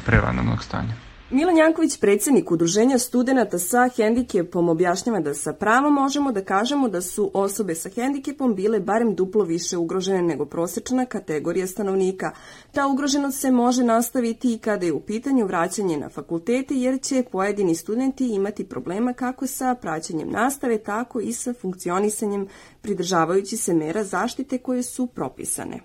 pre 0.06 0.20
vanrednog 0.20 0.62
stanja. 0.62 1.03
Milan 1.30 1.56
Janković, 1.56 2.00
predsednik 2.00 2.50
Udruženja 2.50 2.98
studenta 2.98 3.58
sa 3.58 3.88
hendikepom, 3.96 4.68
objašnjava 4.68 5.20
da 5.20 5.34
sa 5.34 5.52
pravom 5.52 5.94
možemo 5.94 6.32
da 6.32 6.44
kažemo 6.44 6.88
da 6.88 7.00
su 7.00 7.30
osobe 7.34 7.74
sa 7.74 7.88
hendikepom 7.88 8.54
bile 8.54 8.80
barem 8.80 9.14
duplo 9.14 9.44
više 9.44 9.76
ugrožene 9.76 10.22
nego 10.22 10.46
prosečna 10.46 11.06
kategorija 11.06 11.66
stanovnika. 11.66 12.30
Ta 12.74 12.86
ugroženost 12.92 13.40
se 13.40 13.50
može 13.50 13.84
nastaviti 13.84 14.54
i 14.54 14.58
kada 14.58 14.86
je 14.86 14.92
u 14.92 15.00
pitanju 15.00 15.46
vraćanje 15.46 15.96
na 15.96 16.08
fakultete, 16.08 16.74
jer 16.74 17.00
će 17.00 17.24
pojedini 17.32 17.74
studenti 17.74 18.34
imati 18.34 18.68
problema 18.68 19.12
kako 19.12 19.46
sa 19.46 19.74
praćenjem 19.82 20.30
nastave, 20.30 20.78
tako 20.78 21.20
i 21.20 21.32
sa 21.32 21.52
funkcionisanjem 21.52 22.48
pridržavajući 22.82 23.56
se 23.56 23.74
mera 23.74 24.04
zaštite 24.04 24.58
koje 24.58 24.82
su 24.82 25.06
propisane. 25.06 25.80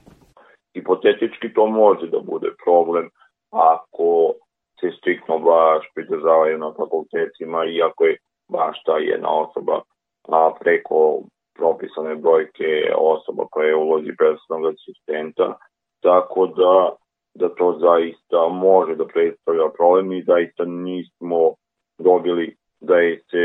hipotetički 0.74 1.53
to 1.53 1.67
može 1.67 2.08
da 2.08 2.19
bude 2.19 2.50
problem 2.65 3.10
ako 3.50 4.34
se 4.79 4.91
striktno 4.98 5.39
baš 5.39 5.86
pridržavaju 5.95 6.57
na 6.57 6.74
fakultetima 6.77 7.65
i 7.65 7.81
ako 7.81 8.05
je 8.05 8.17
baš 8.51 8.83
ta 8.86 8.98
jedna 8.98 9.29
osoba 9.29 9.81
a, 10.27 10.51
preko 10.59 11.21
propisane 11.57 12.15
brojke 12.15 12.93
osoba 12.98 13.43
koja 13.51 13.67
je 13.67 13.75
ulozi 13.75 14.12
personalnog 14.17 14.74
asistenta, 14.74 15.57
tako 16.01 16.48
da, 16.48 16.95
da 17.33 17.55
to 17.55 17.77
zaista 17.79 18.48
može 18.48 18.95
da 18.95 19.05
predstavlja 19.05 19.69
problem 19.77 20.12
i 20.12 20.24
zaista 20.24 20.65
nismo 20.65 21.53
dobili 21.98 22.55
da 22.81 22.95
je 22.95 23.21
se 23.31 23.43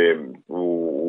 u, 0.49 0.65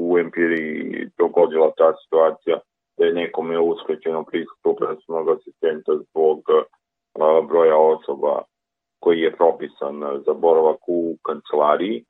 u 0.10 0.18
empiriji 0.18 1.08
dogodila 1.18 1.72
ta 1.78 1.94
situacija 2.04 2.60
da 2.98 3.06
je 3.06 3.14
nekome 3.14 3.60
uskrećeno 3.60 4.24
pristup 4.24 4.80
personalnog 4.80 5.38
asistenta 5.38 5.92
zbog 5.96 6.40
a, 7.20 7.42
broja 7.42 7.78
osoba 7.78 8.42
koji 9.06 9.20
je 9.20 9.36
propisan 9.36 9.96
za 10.26 10.34
boravak 10.34 10.82
u 10.88 11.18
kancelariji. 11.28 12.04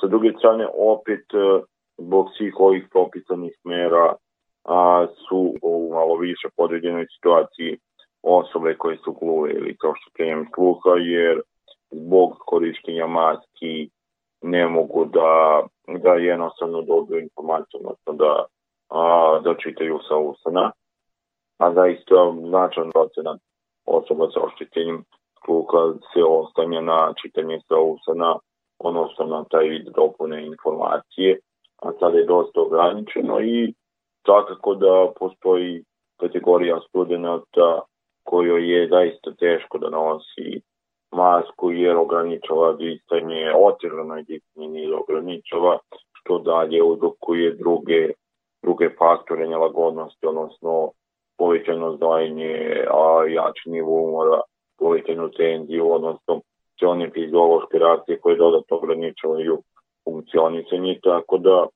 Sa 0.00 0.06
druge 0.06 0.32
strane, 0.38 0.66
opet 0.78 1.24
zbog 1.98 2.26
svih 2.36 2.54
ovih 2.58 2.84
propisanih 2.90 3.54
mera 3.64 4.14
a, 4.64 5.06
su 5.28 5.54
u 5.62 5.90
malo 5.94 6.16
više 6.16 6.48
podređenoj 6.56 7.06
situaciji 7.14 7.78
osobe 8.22 8.74
koje 8.74 8.96
su 8.96 9.12
gluve 9.12 9.50
ili 9.50 9.76
kao 9.76 9.92
što 9.96 10.10
krenem 10.12 10.46
sluha, 10.54 10.90
jer 10.98 11.40
zbog 11.90 12.30
korištenja 12.46 13.06
maski 13.06 13.90
ne 14.42 14.68
mogu 14.68 15.04
da, 15.04 15.62
da 16.04 16.12
jednostavno 16.14 16.82
dobiju 16.82 17.20
informaciju, 17.20 17.80
odnosno 17.80 18.12
da, 18.12 18.44
a, 18.88 19.40
da 19.44 19.54
čitaju 19.54 19.98
sa 20.08 20.16
usana. 20.16 20.72
A 21.58 21.72
zaista 21.74 22.14
značan 22.48 22.90
procenat 22.90 23.40
osoba 23.86 24.30
sa 24.30 24.40
oštećenjem 24.40 25.04
sluha 25.44 25.94
se 26.12 26.22
ostanje 26.28 26.82
na 26.82 27.12
čitanje 27.22 27.60
sa 27.68 27.76
usana, 27.78 28.38
odnosno 28.78 29.24
na 29.26 29.44
taj 29.50 29.68
vid 29.68 29.86
dopune 29.96 30.46
informacije, 30.46 31.38
a 31.82 31.92
sada 32.00 32.18
je 32.18 32.24
dosta 32.24 32.60
ograničeno 32.60 33.40
i 33.40 33.74
svakako 34.24 34.74
da 34.74 35.12
postoji 35.18 35.84
kategorija 36.20 36.80
studenta 36.88 37.80
kojoj 38.24 38.72
je 38.72 38.88
zaista 38.88 39.34
teško 39.34 39.78
da 39.78 39.90
nosi 39.90 40.60
masku 41.12 41.72
jer 41.72 41.96
ograničava 41.96 42.72
disanje, 42.72 43.52
otežano 43.56 44.16
je 44.16 44.22
disanje 44.22 44.68
nije 44.68 44.96
ograničava, 44.96 45.78
što 46.12 46.38
dalje 46.38 46.82
uzrokuje 46.82 47.54
druge, 47.54 48.12
druge 48.62 48.90
faktore 48.98 49.48
nelagodnosti, 49.48 50.26
odnosno 50.26 50.90
povećano 51.38 51.96
zdajanje, 51.96 52.84
a 52.90 53.24
jači 53.28 53.70
nivo 53.70 54.02
umora, 54.02 54.40
povećanu 54.80 55.30
tenziju, 55.30 55.92
odnosno 55.92 56.40
sve 56.78 56.88
one 56.88 57.10
fiziološke 57.10 57.78
reakcije 57.78 58.20
koje 58.20 58.36
dodatno 58.36 58.76
ograničavaju 58.76 59.58
funkcionisanje, 60.04 60.98
tako 61.02 61.38
da 61.38 61.66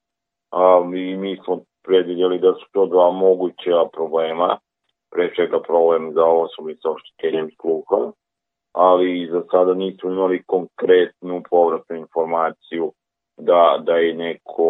a, 0.51 0.83
mi, 0.85 1.41
smo 1.45 1.61
predvidjeli 1.87 2.39
da 2.39 2.53
su 2.55 2.67
to 2.73 2.87
dva 2.87 3.11
moguća 3.11 3.85
problema, 3.93 4.59
pre 5.11 5.33
svega 5.35 5.61
problem 5.61 6.13
za 6.13 6.25
osobi 6.25 6.77
sa 6.83 6.91
oštećenjem 6.91 7.51
sluha, 7.61 8.13
ali 8.73 9.29
za 9.33 9.43
sada 9.51 9.75
nismo 9.75 10.11
imali 10.11 10.45
konkretnu 10.47 11.43
povratnu 11.51 11.97
informaciju 11.97 12.93
da, 13.37 13.83
da 13.87 13.97
je 13.97 14.15
neko 14.15 14.69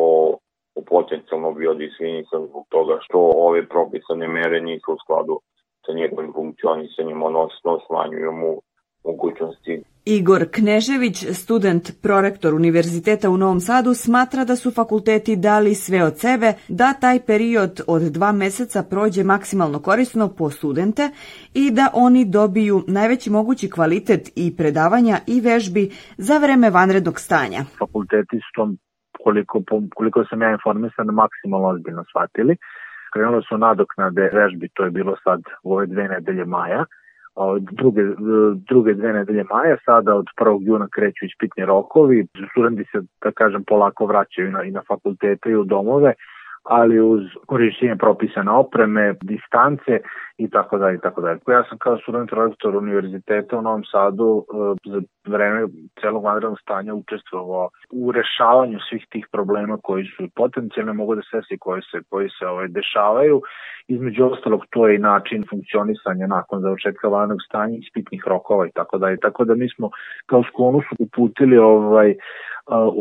potencijalno 0.86 1.52
bio 1.52 1.74
disfinisan 1.74 2.46
zbog 2.46 2.66
toga 2.68 2.98
što 3.00 3.18
ove 3.36 3.68
propisane 3.68 4.28
mere 4.28 4.60
nisu 4.60 4.92
u 4.92 4.96
skladu 5.04 5.40
sa 5.86 5.92
njegovim 5.92 6.32
funkcionisanjem, 6.32 7.22
odnosno 7.22 7.80
smanjuju 7.86 8.32
mu 8.32 8.60
mogućnosti 9.04 9.82
Igor 10.06 10.44
Knežević, 10.50 11.16
student 11.32 12.02
prorektor 12.02 12.54
Univerziteta 12.54 13.30
u 13.30 13.36
Novom 13.36 13.60
Sadu, 13.60 13.94
smatra 13.94 14.44
da 14.44 14.56
su 14.56 14.70
fakulteti 14.70 15.36
dali 15.36 15.74
sve 15.74 16.04
od 16.04 16.18
sebe 16.18 16.52
da 16.68 16.92
taj 17.00 17.20
period 17.26 17.80
od 17.86 18.02
dva 18.02 18.32
meseca 18.32 18.82
prođe 18.90 19.24
maksimalno 19.24 19.78
korisno 19.78 20.28
po 20.38 20.50
studente 20.50 21.10
i 21.54 21.70
da 21.70 21.90
oni 21.94 22.24
dobiju 22.24 22.82
najveći 22.88 23.30
mogući 23.30 23.70
kvalitet 23.70 24.32
i 24.36 24.56
predavanja 24.56 25.16
i 25.26 25.40
vežbi 25.40 25.90
za 26.18 26.38
vreme 26.38 26.70
vanrednog 26.70 27.20
stanja. 27.20 27.60
Fakulteti 27.78 28.36
su 28.36 28.50
tom, 28.54 28.78
koliko, 29.24 29.62
koliko 29.94 30.24
sam 30.24 30.42
ja 30.42 30.50
informisan, 30.50 31.06
maksimalno 31.06 31.68
ozbiljno 31.68 32.04
shvatili. 32.10 32.56
Krenulo 33.14 33.42
su 33.42 33.58
nadoknade 33.58 34.30
vežbi, 34.32 34.68
to 34.74 34.84
je 34.84 34.90
bilo 34.90 35.16
sad 35.24 35.40
u 35.62 35.74
ove 35.74 35.86
dve 35.86 36.08
nedelje 36.08 36.44
maja, 36.44 36.84
druge, 37.72 38.02
druge 38.68 38.94
dve 38.94 39.12
nedelje 39.12 39.44
maja, 39.50 39.76
sada 39.84 40.14
od 40.14 40.26
1. 40.40 40.58
juna 40.60 40.88
kreću 40.94 41.24
ispitni 41.24 41.64
rokovi, 41.64 42.26
studenti 42.50 42.84
se, 42.92 42.98
da 43.24 43.32
kažem, 43.32 43.64
polako 43.66 44.06
vraćaju 44.06 44.50
na, 44.50 44.62
i 44.62 44.70
na 44.70 44.82
fakultete 44.88 45.50
i 45.50 45.56
u 45.56 45.64
domove, 45.64 46.14
ali 46.64 47.00
uz 47.00 47.22
korišćenje 47.46 47.96
propisane 47.96 48.50
opreme, 48.50 49.14
distance 49.22 49.98
i 50.38 50.50
tako 50.50 50.78
dalje 50.78 50.94
i 50.94 51.00
tako 51.00 51.20
dalje. 51.20 51.38
Ja 51.48 51.64
sam 51.68 51.78
kao 51.78 51.98
student 51.98 52.30
rektor 52.32 52.76
univerziteta 52.76 53.58
u 53.58 53.62
Novom 53.62 53.84
Sadu 53.84 54.44
e, 54.44 54.90
za 54.90 55.02
vreme 55.26 55.66
celog 56.00 56.24
vanrednog 56.24 56.60
stanja 56.60 56.94
učestvovao 56.94 57.68
u 57.92 58.12
rešavanju 58.12 58.78
svih 58.88 59.06
tih 59.10 59.26
problema 59.32 59.78
koji 59.82 60.04
su 60.04 60.28
potencijalne, 60.36 60.92
mogu 60.92 61.14
da 61.14 61.22
se 61.22 61.54
i 61.54 61.58
koji 61.58 61.82
se, 61.82 61.98
koji 62.10 62.28
se 62.28 62.46
ovaj, 62.46 62.68
dešavaju. 62.68 63.42
Između 63.88 64.24
ostalog, 64.24 64.60
to 64.70 64.88
je 64.88 64.94
i 64.94 64.98
način 64.98 65.44
funkcionisanja 65.50 66.26
nakon 66.26 66.60
završetka 66.60 67.08
vanrednog 67.08 67.42
stanja, 67.48 67.76
ispitnih 67.78 68.22
rokova 68.26 68.66
i 68.66 68.72
tako 68.74 68.98
dalje. 68.98 69.16
Tako 69.16 69.44
da 69.44 69.54
mi 69.54 69.68
smo 69.68 69.90
kao 70.26 70.42
sklonu 70.42 70.80
su 70.80 70.96
uputili 70.98 71.58
ovaj, 71.58 72.14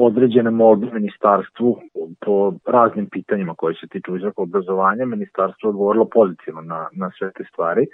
određene 0.08 0.52
molbe 0.52 0.88
ministarstvu 0.94 1.80
po 2.26 2.54
raznim 2.66 3.08
pitanjima 3.12 3.54
koje 3.58 3.76
se 3.76 3.88
tiču 3.88 4.14
visokog 4.14 4.44
obrazovanja. 4.50 5.06
Ministarstvo 5.06 5.70
odgovorilo 5.70 6.06
pozitivno 6.06 6.62
na, 6.62 6.90
na 6.92 7.12
sve 7.18 7.32
te 7.32 7.44
stvari, 7.52 7.86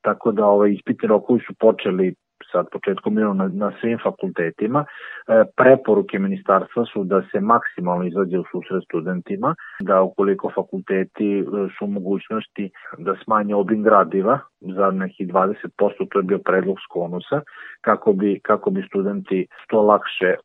tako 0.00 0.32
da 0.32 0.46
ovaj, 0.46 0.70
ispitni 0.70 1.08
rokovi 1.08 1.40
su 1.46 1.54
počeli 1.60 2.14
sad 2.52 2.66
početkom 2.72 3.18
juna 3.18 3.34
na, 3.34 3.50
na 3.54 3.72
svim 3.80 3.98
fakultetima. 4.02 4.84
E, 4.84 5.44
preporuke 5.56 6.18
ministarstva 6.18 6.84
su 6.84 7.04
da 7.04 7.22
se 7.32 7.40
maksimalno 7.40 8.04
izađe 8.06 8.38
u 8.38 8.44
susret 8.52 8.84
studentima, 8.84 9.54
da 9.80 10.02
ukoliko 10.02 10.50
fakulteti 10.54 11.38
e, 11.38 11.44
su 11.78 11.86
mogućnosti 11.86 12.70
da 12.98 13.14
smanje 13.24 13.54
obim 13.54 13.82
gradiva 13.82 14.38
za 14.60 14.90
nekih 14.90 15.28
20%, 15.28 16.08
to 16.10 16.18
je 16.18 16.22
bio 16.22 16.38
predlog 16.38 16.76
skonusa, 16.84 17.40
kako 17.80 18.12
bi, 18.12 18.40
kako 18.42 18.70
bi 18.70 18.86
studenti 18.88 19.46
što 19.64 19.82
lakše 19.82 20.26
e, 20.26 20.36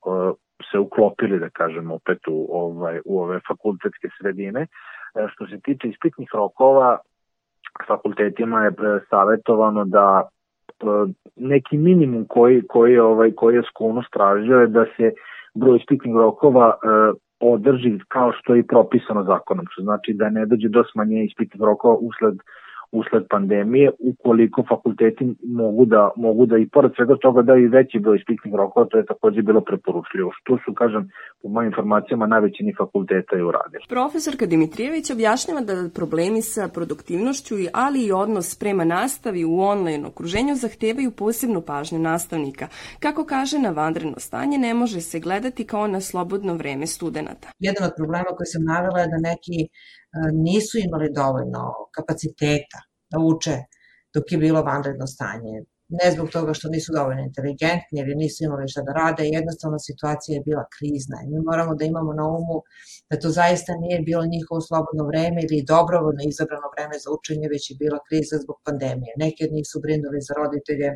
se 0.72 0.80
uklopili, 0.80 1.40
da 1.40 1.50
kažem, 1.50 1.92
opet 1.92 2.28
u, 2.28 2.48
ovaj, 2.50 3.00
u 3.06 3.22
ove 3.22 3.40
fakultetske 3.48 4.10
sredine. 4.18 4.62
E, 4.62 5.28
što 5.32 5.48
se 5.48 5.60
tiče 5.60 5.88
ispitnih 5.88 6.30
rokova, 6.34 6.98
fakultetima 7.88 8.64
je 8.64 8.68
e, 8.70 9.00
savjetovano 9.10 9.86
da 9.86 10.24
e, 10.24 10.86
neki 11.36 11.78
minimum 11.78 12.26
koji, 12.28 12.62
koji, 12.68 13.00
ovaj, 13.00 13.32
koji 13.32 13.56
je 13.56 13.64
skonu 13.70 14.04
stražio 14.04 14.60
je 14.60 14.68
da 14.68 14.86
se 14.98 15.12
broj 15.54 15.78
ispitnih 15.78 16.14
rokova 16.16 16.78
održi 17.40 18.00
kao 18.08 18.32
što 18.32 18.56
je 18.56 18.68
propisano 18.68 19.24
zakonom, 19.24 19.66
što 19.70 19.82
znači 19.82 20.14
da 20.14 20.30
ne 20.30 20.46
dođe 20.46 20.70
do 20.70 20.84
smanjenja 20.92 21.24
ispitnih 21.24 21.62
rokova 21.62 21.96
usled 22.00 22.36
usled 22.92 23.24
pandemije, 23.30 23.92
ukoliko 24.00 24.64
fakulteti 24.70 25.36
mogu 25.44 25.86
da, 25.86 26.12
mogu 26.16 26.46
da 26.46 26.58
i 26.58 26.70
pored 26.70 26.92
svega 26.96 27.16
toga 27.22 27.42
da 27.42 27.56
i 27.56 27.68
veći 27.68 28.00
broj 28.00 28.18
ispitnih 28.18 28.54
rokova, 28.54 28.86
to 28.86 28.98
je 28.98 29.06
takođe 29.06 29.42
bilo 29.42 29.62
preporučljivo. 29.62 30.32
Što 30.40 30.58
su, 30.66 30.74
kažem, 30.74 31.10
po 31.42 31.50
mojim 31.50 31.68
informacijama, 31.68 32.28
najvećini 32.28 32.74
fakulteta 32.78 33.36
je 33.36 33.44
uradili. 33.44 33.84
Profesorka 33.90 34.46
Dimitrijević 34.46 35.12
objašnjava 35.12 35.62
da 35.62 35.90
problemi 35.96 36.42
sa 36.42 36.68
produktivnošću, 36.74 37.56
ali 37.74 38.06
i 38.06 38.12
odnos 38.12 38.60
prema 38.60 38.84
nastavi 38.84 39.46
u 39.46 39.60
online 39.60 40.08
okruženju 40.08 40.56
zahtevaju 40.56 41.12
posebnu 41.12 41.62
pažnju 41.62 42.00
nastavnika. 42.00 42.68
Kako 43.00 43.26
kaže, 43.26 43.60
na 43.60 43.70
vanredno 43.70 44.20
stanje 44.20 44.58
ne 44.58 44.74
može 44.74 45.02
se 45.02 45.20
gledati 45.20 45.68
kao 45.68 45.88
na 45.88 46.02
slobodno 46.02 46.54
vreme 46.54 46.88
studenta. 46.88 47.48
Jedan 47.60 47.84
od 47.88 47.94
problema 47.98 48.30
koji 48.38 48.46
sam 48.54 48.64
navela 48.64 49.00
je 49.00 49.08
da 49.08 49.30
neki 49.30 49.58
nisu 50.34 50.78
imali 50.78 51.14
dovoljno 51.14 51.64
kapaciteta 51.96 52.80
da 53.12 53.18
uče 53.32 53.58
dok 54.14 54.32
je 54.32 54.38
bilo 54.38 54.62
vanredno 54.64 55.08
stanje. 55.08 55.56
Ne 56.00 56.12
zbog 56.12 56.28
toga 56.30 56.54
što 56.54 56.70
nisu 56.70 56.90
dovoljno 56.98 57.22
inteligentni 57.24 57.98
ili 58.00 58.16
nisu 58.16 58.44
imali 58.44 58.72
šta 58.72 58.82
da 58.88 58.94
rade, 59.02 59.24
jednostavno 59.38 59.78
situacija 59.90 60.34
je 60.36 60.46
bila 60.50 60.66
krizna 60.76 61.18
i 61.22 61.30
mi 61.32 61.40
moramo 61.50 61.74
da 61.76 61.84
imamo 61.86 62.12
na 62.20 62.26
umu 62.38 62.58
da 63.10 63.20
to 63.22 63.30
zaista 63.40 63.72
nije 63.84 64.08
bilo 64.10 64.24
njihovo 64.36 64.60
slobodno 64.70 65.04
vreme 65.12 65.40
ili 65.46 65.68
dobrovoljno 65.74 66.24
izabrano 66.32 66.68
vreme 66.74 66.96
za 67.04 67.10
učenje, 67.18 67.54
već 67.54 67.64
je 67.70 67.80
bila 67.84 68.00
kriza 68.08 68.36
zbog 68.44 68.58
pandemije. 68.68 69.12
Neki 69.24 69.40
od 69.48 69.52
njih 69.56 69.66
su 69.72 69.78
brinuli 69.86 70.20
za 70.28 70.34
roditelje 70.42 70.90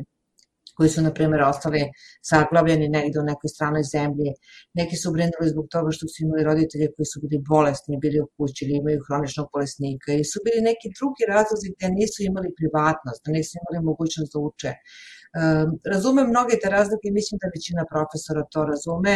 koji 0.76 0.88
su, 0.94 1.00
na 1.06 1.12
primjer, 1.18 1.40
ostali 1.52 1.80
saglavljeni 2.30 2.88
negde 2.96 3.16
u 3.20 3.28
nekoj 3.32 3.48
stranoj 3.56 3.84
zemlji. 3.96 4.30
Neki 4.80 4.96
su 5.02 5.06
brinuli 5.16 5.52
zbog 5.52 5.66
toga 5.74 5.88
što 5.96 6.04
su 6.12 6.16
imali 6.26 6.42
roditelje 6.50 6.86
koji 6.94 7.06
su 7.12 7.16
bili 7.22 7.38
bolesni, 7.52 8.02
bili 8.04 8.18
u 8.24 8.30
kući 8.36 8.60
ili 8.64 8.74
imaju 8.82 9.04
hroničnog 9.06 9.46
bolesnika 9.54 10.10
i 10.12 10.28
su 10.30 10.38
bili 10.46 10.68
neki 10.70 10.86
drugi 10.98 11.22
razlozi 11.34 11.66
gde 11.74 11.86
nisu 12.00 12.18
imali 12.30 12.48
privatnost, 12.58 13.20
da 13.24 13.30
nisu 13.36 13.52
imali 13.60 13.78
mogućnost 13.90 14.30
da 14.34 14.38
uče. 14.48 14.72
Razumem 15.94 16.26
mnoge 16.34 16.54
te 16.62 16.68
razlike 16.78 17.04
i 17.08 17.16
mislim 17.18 17.36
da 17.42 17.54
većina 17.56 17.82
profesora 17.92 18.42
to 18.52 18.60
razume. 18.72 19.14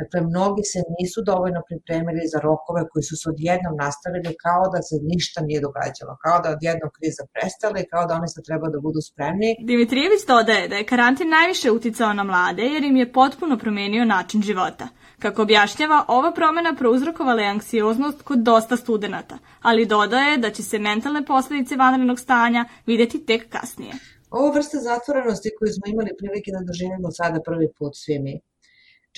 Dakle, 0.00 0.18
mnogi 0.32 0.64
se 0.72 0.80
nisu 0.96 1.18
dovoljno 1.30 1.60
pripremili 1.68 2.30
za 2.32 2.38
rokove 2.48 2.82
koji 2.90 3.04
su 3.08 3.14
se 3.20 3.26
odjednom 3.34 3.74
nastavili 3.84 4.30
kao 4.46 4.64
da 4.74 4.80
se 4.88 4.96
ništa 5.12 5.38
nije 5.48 5.60
događalo, 5.66 6.12
kao 6.24 6.36
da 6.42 6.54
odjednom 6.56 6.90
kriza 6.96 7.22
prestala 7.34 7.76
i 7.80 7.88
kao 7.92 8.02
da 8.08 8.12
oni 8.18 8.28
sad 8.34 8.42
treba 8.48 8.66
da 8.74 8.78
budu 8.86 9.00
spremni. 9.08 9.50
Dimitrijević 9.70 10.22
dodaje 10.32 10.64
da 10.72 10.76
je 10.80 10.90
karantin 10.98 11.28
najviše 11.28 11.70
uticao 11.70 12.12
na 12.12 12.24
mlade 12.24 12.62
jer 12.62 12.84
im 12.84 12.96
je 12.96 13.12
potpuno 13.12 13.58
promenio 13.58 14.04
način 14.04 14.42
života. 14.42 14.88
Kako 15.18 15.42
objašnjava, 15.42 16.04
ova 16.08 16.32
promena 16.32 16.74
prouzrokovala 16.74 17.42
je 17.42 17.48
anksioznost 17.48 18.22
kod 18.22 18.38
dosta 18.38 18.76
studenta, 18.76 19.38
ali 19.62 19.86
dodaje 19.86 20.38
da 20.38 20.50
će 20.50 20.62
se 20.62 20.78
mentalne 20.78 21.24
posledice 21.24 21.76
vanrednog 21.76 22.20
stanja 22.20 22.64
videti 22.86 23.26
tek 23.26 23.48
kasnije. 23.48 23.92
Ovo 24.30 24.52
vrsta 24.52 24.78
zatvorenosti 24.78 25.50
koju 25.58 25.72
smo 25.72 25.92
imali 25.92 26.10
prilike 26.18 26.50
da 26.52 26.66
doživimo 26.66 27.10
sada 27.10 27.40
prvi 27.46 27.68
put 27.78 27.92
svi 27.96 28.18
mi, 28.18 28.40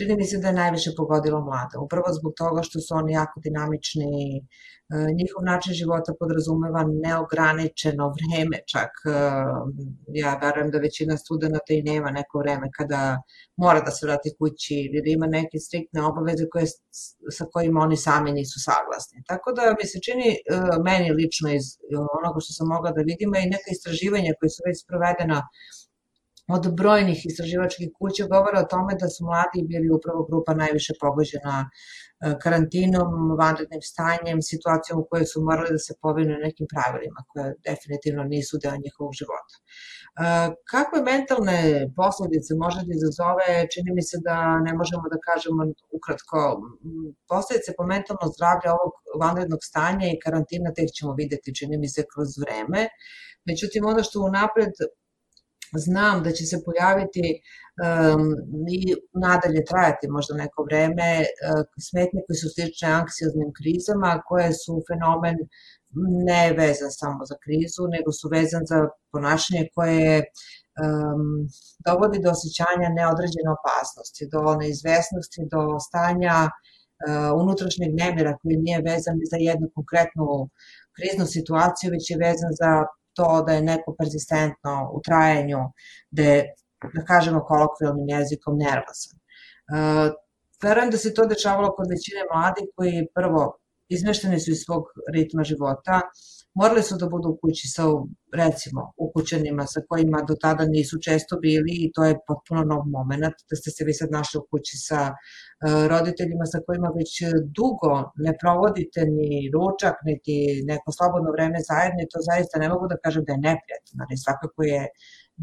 čini 0.01 0.17
mi 0.17 0.25
se 0.25 0.39
da 0.39 0.49
je 0.49 0.61
najviše 0.63 0.91
pogodilo 0.97 1.41
mlade. 1.49 1.77
Upravo 1.87 2.09
zbog 2.19 2.33
toga 2.37 2.63
što 2.63 2.81
su 2.81 2.95
oni 3.01 3.13
jako 3.13 3.41
dinamični, 3.47 4.13
e, 4.39 4.43
njihov 5.19 5.41
način 5.51 5.73
života 5.81 6.13
podrazumeva 6.21 6.83
neograničeno 7.07 8.05
vreme, 8.17 8.59
čak 8.73 8.93
e, 9.05 9.11
ja 10.23 10.33
verujem 10.43 10.71
da 10.71 10.79
većina 10.87 11.17
studenta 11.17 11.73
i 11.75 11.83
nema 11.91 12.11
neko 12.19 12.39
vreme 12.43 12.67
kada 12.79 13.01
mora 13.63 13.81
da 13.87 13.91
se 13.97 14.07
vrati 14.07 14.31
kući 14.39 14.75
ili 14.87 14.99
da 15.05 15.09
ima 15.11 15.27
neke 15.27 15.57
striktne 15.67 16.01
obaveze 16.11 16.45
koje, 16.53 16.67
sa 17.37 17.45
kojima 17.53 17.81
oni 17.87 17.97
sami 18.07 18.31
nisu 18.39 18.59
saglasni. 18.69 19.19
Tako 19.31 19.49
da 19.57 19.63
mi 19.79 19.87
se 19.93 19.99
čini 20.07 20.29
e, 20.33 20.39
meni 20.89 21.09
lično 21.21 21.49
iz 21.59 21.67
onoga 22.19 22.39
što 22.45 22.53
sam 22.59 22.67
mogla 22.75 22.91
da 22.97 23.09
vidim 23.11 23.31
i 23.35 23.53
neka 23.55 23.69
istraživanja 23.73 24.39
koje 24.39 24.51
su 24.55 24.61
već 24.69 24.77
sprovedena 24.85 25.39
od 26.49 26.75
brojnih 26.77 27.27
istraživačkih 27.27 27.89
kuća 27.99 28.25
govore 28.27 28.59
o 28.59 28.71
tome 28.73 28.93
da 29.01 29.09
su 29.09 29.25
mladi 29.25 29.69
bili 29.71 29.89
upravo 29.91 30.21
grupa 30.29 30.53
najviše 30.55 30.93
pogođena 31.01 31.57
e, 31.67 31.71
karantinom, 32.43 33.11
vanrednim 33.41 33.83
stanjem, 33.91 34.39
situacijom 34.53 35.01
u 35.01 35.07
kojoj 35.11 35.27
su 35.33 35.39
morali 35.49 35.71
da 35.77 35.79
se 35.79 35.95
povinu 36.03 36.35
nekim 36.47 36.67
pravilima 36.73 37.21
koje 37.29 37.55
definitivno 37.69 38.23
nisu 38.35 38.55
deo 38.63 38.77
njihovog 38.85 39.13
života. 39.21 39.55
E, 39.61 39.65
kakve 40.73 40.99
mentalne 41.13 41.59
posledice 42.01 42.51
može 42.65 42.81
da 42.87 42.93
izazove, 42.99 43.49
čini 43.73 43.91
mi 43.97 44.03
se 44.11 44.17
da 44.29 44.37
ne 44.67 44.73
možemo 44.81 45.05
da 45.13 45.25
kažemo 45.29 45.61
ukratko. 45.97 46.41
Posledice 47.33 47.71
po 47.79 47.85
mentalno 47.93 48.27
zdravlje 48.35 48.69
ovog 48.77 48.93
vanrednog 49.23 49.61
stanja 49.71 50.07
i 50.09 50.21
karantina 50.25 50.69
tek 50.79 50.89
ćemo 50.97 51.13
videti, 51.21 51.57
čini 51.59 51.77
mi 51.83 51.89
se, 51.95 52.03
kroz 52.13 52.31
vreme. 52.43 52.83
Međutim, 53.49 53.83
ono 53.93 54.03
što 54.03 54.27
unapred 54.31 54.75
znam 55.79 56.23
da 56.23 56.31
će 56.33 56.45
se 56.45 56.57
pojaviti 56.65 57.27
um, 57.87 58.27
i 58.79 58.81
nadalje 59.25 59.65
trajati 59.65 60.09
možda 60.09 60.35
neko 60.35 60.61
vreme 60.69 61.11
uh, 61.21 61.65
smetnje 61.87 62.21
koje 62.27 62.37
su 62.43 62.49
slične 62.55 62.89
anksioznim 63.01 63.51
krizama, 63.59 64.23
koje 64.29 64.53
su 64.53 64.73
fenomen 64.89 65.37
ne 66.31 66.45
vezan 66.61 66.91
samo 66.91 67.23
za 67.31 67.37
krizu, 67.45 67.83
nego 67.97 68.11
su 68.13 68.29
vezan 68.37 68.63
za 68.73 68.79
ponašanje 69.13 69.63
koje 69.75 70.15
um, 70.23 71.23
dovodi 71.87 72.19
do 72.25 72.31
osjećanja 72.37 72.97
neodređene 72.99 73.51
opasnosti, 73.59 74.29
do 74.35 74.43
neizvesnosti, 74.61 75.41
do 75.55 75.63
stanja 75.87 76.37
uh, 76.49 77.31
unutrašnjeg 77.43 77.91
nemira 78.03 78.33
koji 78.41 78.57
nije 78.67 78.79
vezan 78.91 79.17
za 79.31 79.39
jednu 79.49 79.67
konkretnu 79.77 80.27
kriznu 80.97 81.27
situaciju, 81.37 81.95
već 81.95 82.05
je 82.11 82.23
vezan 82.27 82.53
za 82.63 82.71
to 83.21 83.43
da 83.47 83.53
je 83.53 83.63
neko 83.63 83.95
persistentno 83.99 84.91
u 84.93 85.01
trajanju, 85.05 85.59
da 86.11 86.23
je, 86.23 86.55
da 86.95 87.05
kažemo 87.05 87.45
kolokvijalnim 87.45 88.09
jezikom, 88.09 88.59
nervosan. 88.59 89.19
Uh, 89.71 90.13
verujem 90.63 90.91
da 90.91 90.99
se 90.99 91.15
to 91.15 91.27
dešavalo 91.27 91.75
kod 91.77 91.91
većine 91.91 92.23
mladih 92.33 92.65
koji 92.77 93.07
prvo 93.15 93.45
izmešteni 93.89 94.41
su 94.41 94.51
iz 94.51 94.63
svog 94.65 94.85
ritma 95.13 95.45
života, 95.45 96.01
morali 96.55 96.83
su 96.83 96.97
da 97.01 97.07
budu 97.07 97.29
u 97.29 97.39
kući 97.43 97.69
sa, 97.75 97.85
recimo, 98.43 98.93
ukućenima 98.97 99.65
sa 99.67 99.81
kojima 99.89 100.19
do 100.29 100.35
tada 100.45 100.65
nisu 100.65 100.97
često 101.07 101.37
bili 101.45 101.73
i 101.85 101.91
to 101.95 102.05
je 102.05 102.21
potpuno 102.29 102.63
nov 102.73 102.83
moment, 102.97 103.37
da 103.51 103.55
ste 103.61 103.71
se 103.71 103.85
vi 103.85 103.93
sad 104.01 104.09
našli 104.19 104.37
u 104.41 104.47
kući 104.51 104.77
sa 104.89 105.01
uh, 105.11 105.87
roditeljima 105.93 106.47
sa 106.53 106.59
kojima 106.67 106.89
već 106.99 107.13
dugo 107.59 107.95
ne 108.25 108.33
provodite 108.43 109.01
ni 109.17 109.31
ručak, 109.55 109.97
niti 110.09 110.35
neko 110.71 110.89
slobodno 110.99 111.31
vreme 111.37 111.59
zajedno 111.71 112.01
i 112.03 112.11
to 112.13 112.19
zaista 112.31 112.55
ne 112.63 112.69
mogu 112.73 112.85
da 112.93 113.03
kažem 113.05 113.23
da 113.27 113.33
je 113.33 113.45
neprijatno, 113.49 113.97
ali 114.03 114.23
svakako 114.25 114.61
je 114.73 114.83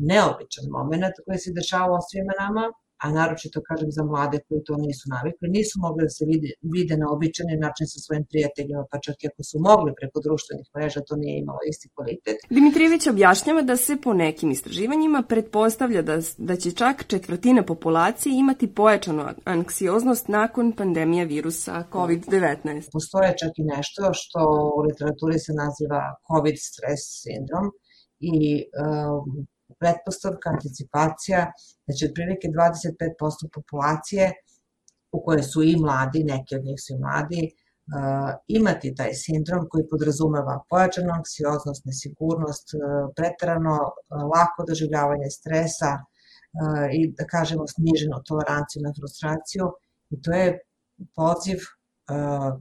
neobičan 0.09 0.65
moment 0.77 1.15
koji 1.25 1.37
se 1.43 1.57
dešava 1.59 1.97
svima 2.09 2.33
nama, 2.43 2.65
a 3.03 3.05
naročito 3.17 3.57
kažem 3.69 3.89
za 3.97 4.03
mlade 4.11 4.37
koji 4.47 4.61
to 4.67 4.75
nisu 4.85 5.05
navikli, 5.15 5.55
nisu 5.57 5.75
mogli 5.85 6.01
da 6.07 6.11
se 6.17 6.23
vide, 6.31 6.49
vide 6.75 6.95
na 7.03 7.07
običani 7.15 7.55
način 7.65 7.85
sa 7.93 7.97
svojim 8.05 8.25
prijateljima, 8.31 8.83
pa 8.91 8.97
čak 9.05 9.15
i 9.23 9.27
ako 9.31 9.41
su 9.49 9.55
mogli 9.69 9.91
preko 9.99 10.17
društvenih 10.25 10.67
mreža, 10.75 10.99
to 11.07 11.15
nije 11.21 11.35
imalo 11.43 11.61
isti 11.71 11.87
kvalitet. 11.95 12.37
Dimitrijević 12.57 13.03
objašnjava 13.13 13.61
da 13.69 13.75
se 13.85 13.93
po 14.05 14.11
nekim 14.23 14.49
istraživanjima 14.51 15.19
pretpostavlja 15.31 16.01
da, 16.09 16.17
da 16.49 16.55
će 16.61 16.69
čak 16.81 16.95
četvrtina 17.11 17.61
populacije 17.71 18.31
imati 18.43 18.73
pojačanu 18.79 19.21
anksioznost 19.55 20.27
nakon 20.27 20.65
pandemija 20.79 21.25
virusa 21.25 21.83
COVID-19. 21.91 22.89
Postoje 22.97 23.29
čak 23.41 23.53
i 23.61 23.69
nešto 23.75 24.03
što 24.19 24.39
u 24.77 24.81
literaturi 24.87 25.39
se 25.45 25.51
naziva 25.63 26.01
COVID 26.29 26.57
stress 26.69 27.01
sindrom 27.23 27.65
i 28.19 28.37
um, 28.83 29.47
pretpostavka, 29.79 30.49
anticipacija, 30.49 31.51
da 31.87 31.93
će 31.93 32.09
otprilike 32.09 32.47
25% 32.47 33.49
populacije 33.53 34.31
u 35.11 35.23
kojoj 35.25 35.43
su 35.43 35.63
i 35.63 35.75
mladi, 35.75 36.23
neki 36.23 36.55
od 36.55 36.63
njih 36.65 36.79
su 36.85 36.93
i 36.93 36.99
mladi, 36.99 37.41
imati 38.47 38.95
taj 38.95 39.13
sindrom 39.13 39.67
koji 39.69 39.87
podrazumeva 39.91 40.63
pojačanu 40.69 41.13
anksioznost, 41.13 41.85
nesigurnost, 41.85 42.67
pretarano 43.15 43.75
uh, 43.81 44.21
lako 44.33 44.65
doživljavanje 44.67 45.29
stresa 45.29 45.91
i 46.93 47.13
da 47.17 47.25
kažemo 47.25 47.67
sniženu 47.67 48.23
toleranciju 48.25 48.81
na 48.81 48.91
frustraciju. 48.99 49.65
I 50.09 50.21
to 50.21 50.31
je 50.31 50.59
poziv 51.15 51.57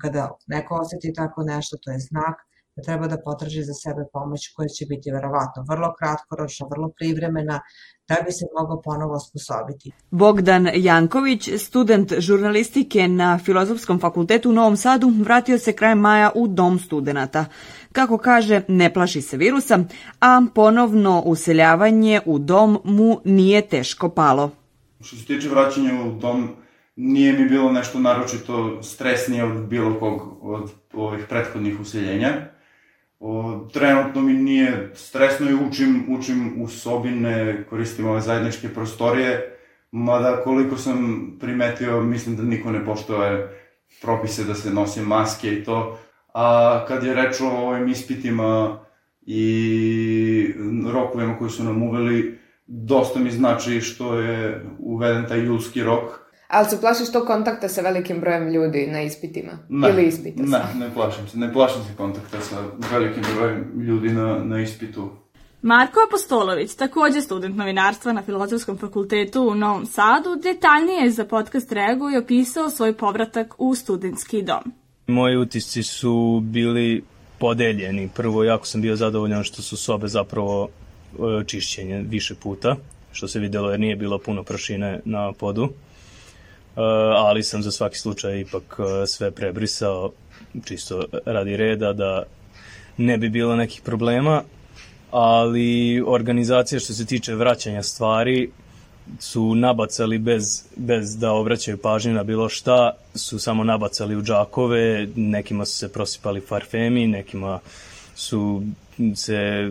kada 0.00 0.30
neko 0.46 0.74
oseti 0.74 1.12
tako 1.12 1.42
nešto, 1.42 1.76
to 1.82 1.90
je 1.90 1.98
znak 1.98 2.36
da 2.76 2.82
treba 2.82 3.06
da 3.06 3.16
potraži 3.24 3.62
za 3.62 3.74
sebe 3.74 4.02
pomoć 4.12 4.40
koja 4.56 4.68
će 4.68 4.84
biti 4.86 5.10
verovatno 5.10 5.64
vrlo 5.70 5.94
kratkoročna, 5.98 6.66
vrlo 6.70 6.88
privremena, 6.98 7.60
da 8.08 8.16
bi 8.24 8.32
se 8.32 8.44
mogao 8.58 8.82
ponovo 8.82 9.14
osposobiti. 9.14 9.92
Bogdan 10.10 10.68
Janković, 10.74 11.48
student 11.58 12.12
žurnalistike 12.18 13.08
na 13.08 13.38
Filozofskom 13.38 14.00
fakultetu 14.00 14.50
u 14.50 14.52
Novom 14.52 14.76
Sadu, 14.76 15.12
vratio 15.24 15.58
se 15.58 15.72
krajem 15.72 15.98
maja 15.98 16.30
u 16.34 16.48
dom 16.48 16.78
studenta. 16.78 17.44
Kako 17.92 18.18
kaže, 18.18 18.62
ne 18.68 18.94
plaši 18.94 19.22
se 19.22 19.36
virusa, 19.36 19.78
a 20.20 20.42
ponovno 20.54 21.22
useljavanje 21.26 22.20
u 22.26 22.38
dom 22.38 22.78
mu 22.84 23.20
nije 23.24 23.68
teško 23.68 24.08
palo. 24.08 24.50
Što 25.00 25.16
se 25.16 25.24
tiče 25.24 25.48
vraćanja 25.48 26.02
u 26.02 26.18
dom, 26.20 26.48
nije 26.96 27.32
mi 27.32 27.48
bilo 27.48 27.72
nešto 27.72 27.98
naročito 27.98 28.82
stresnije 28.82 29.44
od 29.44 29.66
bilo 29.66 30.00
kog 30.00 30.38
od 30.42 30.70
ovih 30.94 31.24
prethodnih 31.28 31.80
useljenja 31.80 32.55
O, 33.20 33.60
trenutno 33.72 34.22
mi 34.22 34.32
nije 34.32 34.90
stresno 34.94 35.50
i 35.50 35.54
učim, 35.54 36.04
učim 36.08 36.62
u 36.62 36.68
sobi, 36.68 37.10
ne 37.10 37.64
koristim 37.70 38.06
ove 38.06 38.20
zajedničke 38.20 38.68
prostorije, 38.68 39.58
mada 39.90 40.42
koliko 40.44 40.76
sam 40.76 41.28
primetio, 41.40 42.02
mislim 42.02 42.36
da 42.36 42.42
niko 42.42 42.70
ne 42.70 42.84
poštove 42.84 43.48
propise 44.02 44.44
da 44.44 44.54
se 44.54 44.70
nosi 44.70 45.00
maske 45.00 45.52
i 45.52 45.64
to. 45.64 45.98
A 46.34 46.84
kad 46.88 47.04
je 47.04 47.14
reč 47.14 47.40
o 47.40 47.48
ovim 47.48 47.88
ispitima 47.88 48.80
i 49.26 50.54
rokovima 50.92 51.38
koji 51.38 51.50
su 51.50 51.64
nam 51.64 51.82
uveli, 51.82 52.38
dosta 52.66 53.18
mi 53.18 53.30
znači 53.30 53.80
što 53.80 54.18
je 54.18 54.64
uveden 54.78 55.24
taj 55.28 55.44
julski 55.44 55.82
rok, 55.82 56.25
Ali 56.48 56.68
se 56.68 56.80
plašiš 56.80 57.12
to 57.12 57.24
kontakta 57.24 57.68
sa 57.68 57.80
velikim 57.80 58.20
brojem 58.20 58.48
ljudi 58.48 58.86
na 58.86 59.02
ispitima? 59.02 59.58
Ne, 59.68 59.88
Ili 59.88 60.06
ispita 60.06 60.42
ne, 60.42 60.86
ne 60.86 60.94
plašim 60.94 61.28
se. 61.28 61.38
Ne 61.38 61.52
plašim 61.52 61.82
se 61.82 61.96
kontakta 61.96 62.40
sa 62.40 62.56
velikim 62.92 63.24
brojem 63.36 63.82
ljudi 63.86 64.08
na, 64.08 64.44
na 64.44 64.60
ispitu. 64.60 65.10
Marko 65.62 66.00
Apostolović, 66.08 66.74
takođe 66.74 67.20
student 67.20 67.56
novinarstva 67.56 68.12
na 68.12 68.22
Filozofskom 68.22 68.78
fakultetu 68.78 69.42
u 69.42 69.54
Novom 69.54 69.86
Sadu, 69.86 70.36
detaljnije 70.42 71.10
za 71.10 71.24
podcast 71.24 71.72
Regu 71.72 72.10
i 72.10 72.16
opisao 72.16 72.70
svoj 72.70 72.92
povratak 72.92 73.54
u 73.58 73.74
studentski 73.74 74.42
dom. 74.42 74.72
Moji 75.06 75.36
utisci 75.36 75.82
su 75.82 76.40
bili 76.42 77.04
podeljeni. 77.38 78.08
Prvo, 78.14 78.44
jako 78.44 78.66
sam 78.66 78.82
bio 78.82 78.96
zadovoljan 78.96 79.44
što 79.44 79.62
su 79.62 79.76
sobe 79.76 80.08
zapravo 80.08 80.68
e, 80.68 81.44
čišćenje 81.46 82.04
više 82.08 82.34
puta, 82.34 82.76
što 83.12 83.28
se 83.28 83.38
videlo 83.40 83.70
jer 83.70 83.80
nije 83.80 83.96
bilo 83.96 84.18
puno 84.18 84.42
prašine 84.42 85.00
na 85.04 85.32
podu. 85.32 85.68
Uh, 86.76 86.82
ali 87.16 87.42
sam 87.42 87.62
za 87.62 87.70
svaki 87.70 87.98
slučaj 87.98 88.40
ipak 88.40 88.78
uh, 88.78 88.86
sve 89.06 89.30
prebrisao 89.30 90.12
čisto 90.64 91.04
radi 91.24 91.56
reda 91.56 91.92
da 91.92 92.22
ne 92.96 93.18
bi 93.18 93.28
bilo 93.28 93.56
nekih 93.56 93.80
problema, 93.80 94.42
ali 95.10 96.02
organizacija 96.06 96.80
što 96.80 96.92
se 96.92 97.06
tiče 97.06 97.34
vraćanja 97.34 97.82
stvari 97.82 98.50
su 99.18 99.54
nabacali 99.54 100.18
bez, 100.18 100.64
bez 100.76 101.18
da 101.18 101.32
obraćaju 101.32 101.78
pažnju 101.78 102.12
na 102.12 102.24
bilo 102.24 102.48
šta, 102.48 102.92
su 103.14 103.38
samo 103.38 103.64
nabacali 103.64 104.16
u 104.16 104.22
džakove, 104.22 105.08
nekima 105.16 105.64
su 105.64 105.76
se 105.76 105.92
prosipali 105.92 106.40
farfemi, 106.40 107.06
nekima 107.06 107.60
su 108.14 108.62
se 109.14 109.70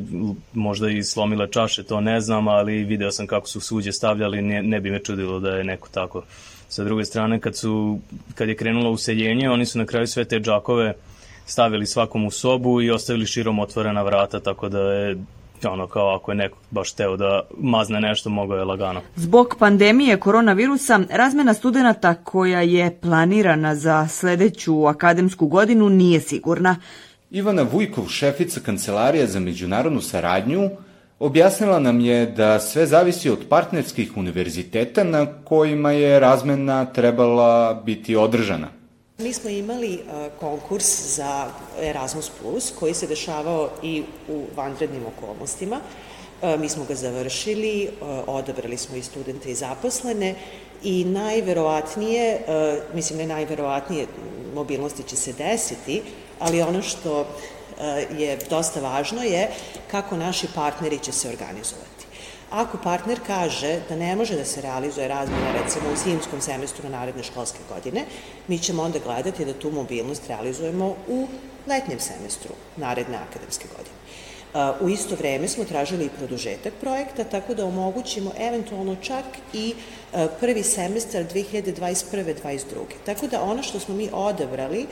možda 0.54 0.90
i 0.90 1.04
slomile 1.04 1.52
čaše, 1.52 1.84
to 1.84 2.02
ne 2.02 2.22
znam, 2.22 2.48
ali 2.48 2.84
video 2.84 3.12
sam 3.12 3.28
kako 3.28 3.48
su 3.48 3.62
suđe 3.62 3.92
stavljali, 3.92 4.42
ne, 4.42 4.64
ne 4.64 4.80
bi 4.80 4.92
me 4.92 5.00
čudilo 5.00 5.40
da 5.40 5.50
je 5.50 5.64
neko 5.64 5.88
tako. 5.92 6.24
Sa 6.70 6.84
druge 6.84 7.06
strane, 7.06 7.40
kad, 7.40 7.58
su, 7.58 8.00
kad 8.36 8.50
je 8.50 8.56
krenulo 8.56 8.92
useljenje, 8.92 9.50
oni 9.50 9.66
su 9.66 9.78
na 9.78 9.86
kraju 9.86 10.08
sve 10.08 10.26
te 10.26 10.40
džakove 10.40 10.94
stavili 11.46 11.86
svakom 11.86 12.26
u 12.26 12.32
sobu 12.32 12.82
i 12.82 12.92
ostavili 12.92 13.26
širom 13.26 13.60
otvorena 13.60 14.04
vrata, 14.04 14.40
tako 14.40 14.70
da 14.70 14.80
je 14.80 15.18
ono 15.64 15.88
kao 15.88 16.16
ako 16.16 16.32
je 16.32 16.36
neko 16.36 16.58
baš 16.72 16.94
teo 16.94 17.18
da 17.18 17.42
mazne 17.58 18.02
nešto, 18.02 18.30
mogao 18.30 18.58
je 18.58 18.64
lagano. 18.64 19.02
Zbog 19.16 19.56
pandemije 19.60 20.20
koronavirusa, 20.20 21.00
razmena 21.10 21.54
studenta 21.54 22.14
koja 22.14 22.62
je 22.62 22.98
planirana 23.02 23.76
za 23.76 24.08
sledeću 24.08 24.86
akademsku 24.86 25.48
godinu 25.48 25.90
nije 25.90 26.20
sigurna. 26.20 26.76
Ivana 27.32 27.64
Vujkov, 27.64 28.08
šefica 28.08 28.60
Kancelarija 28.60 29.28
za 29.28 29.40
međunarodnu 29.40 30.02
saradnju, 30.02 30.70
objasnila 31.20 31.80
nam 31.80 32.00
je 32.00 32.26
da 32.26 32.60
sve 32.60 32.86
zavisi 32.86 33.30
od 33.30 33.40
partnerskih 33.50 34.18
univerziteta 34.18 35.04
na 35.04 35.26
kojima 35.44 35.92
je 35.92 36.20
razmena 36.20 36.86
trebala 36.86 37.74
biti 37.86 38.16
održana. 38.16 38.68
Mi 39.18 39.34
smo 39.34 39.50
imali 39.50 40.00
konkurs 40.40 41.16
za 41.16 41.48
Erasmus 41.82 42.32
Plus 42.42 42.74
koji 42.80 42.94
se 42.94 43.08
dešavao 43.08 43.70
i 43.84 44.04
u 44.30 44.44
vanrednim 44.56 45.02
okolnostima. 45.18 45.80
Mi 46.60 46.70
smo 46.70 46.86
ga 46.86 46.96
završili, 46.96 47.90
odabrali 48.28 48.78
smo 48.78 48.98
i 48.98 49.02
studente 49.02 49.52
i 49.52 49.56
zaposlene 49.56 50.36
i 50.84 51.06
najverovatnije, 51.06 52.40
mislim 52.94 53.20
ne 53.20 53.28
najverovatnije, 53.28 54.08
mobilnosti 54.56 55.04
će 55.04 55.16
se 55.16 55.34
desiti, 55.34 56.02
ali 56.40 56.62
ono 56.62 56.82
što 56.82 57.28
je 58.18 58.38
dosta 58.50 58.80
važno 58.80 59.24
je 59.24 59.50
kako 59.92 60.18
naši 60.18 60.48
partneri 60.56 61.00
će 61.00 61.12
se 61.12 61.30
organizovati. 61.30 62.06
Ako 62.52 62.78
partner 62.78 63.20
kaže 63.28 63.80
da 63.90 63.96
ne 63.96 64.16
može 64.16 64.36
da 64.36 64.46
se 64.46 64.62
realizuje 64.62 65.08
razmena 65.08 65.52
recimo 65.64 65.90
u 65.94 65.96
zimskom 65.96 66.42
semestru 66.42 66.90
naredne 66.90 67.24
školske 67.24 67.60
godine, 67.70 68.06
mi 68.48 68.60
ćemo 68.60 68.84
onda 68.84 69.00
gledati 69.00 69.46
da 69.46 69.54
tu 69.54 69.72
mobilnost 69.72 70.28
realizujemo 70.28 70.96
u 71.08 71.28
letnjem 71.68 72.00
semestru 72.00 72.52
naredne 72.78 73.18
akademske 73.18 73.68
godine. 73.78 73.96
U 74.82 74.90
isto 74.90 75.16
vreme 75.16 75.48
smo 75.48 75.66
tražili 75.66 76.06
i 76.06 76.10
produžetak 76.18 76.74
projekta, 76.82 77.24
tako 77.24 77.54
da 77.54 77.66
omogućimo 77.66 78.32
eventualno 78.40 78.96
čak 79.02 79.26
i 79.54 79.74
prvi 80.40 80.64
semestar 80.64 81.24
2021-2022. 81.34 82.60
Tako 83.06 83.28
da 83.28 83.42
ono 83.42 83.64
što 83.64 83.80
smo 83.80 83.96
mi 83.96 84.10
odabrali, 84.14 84.86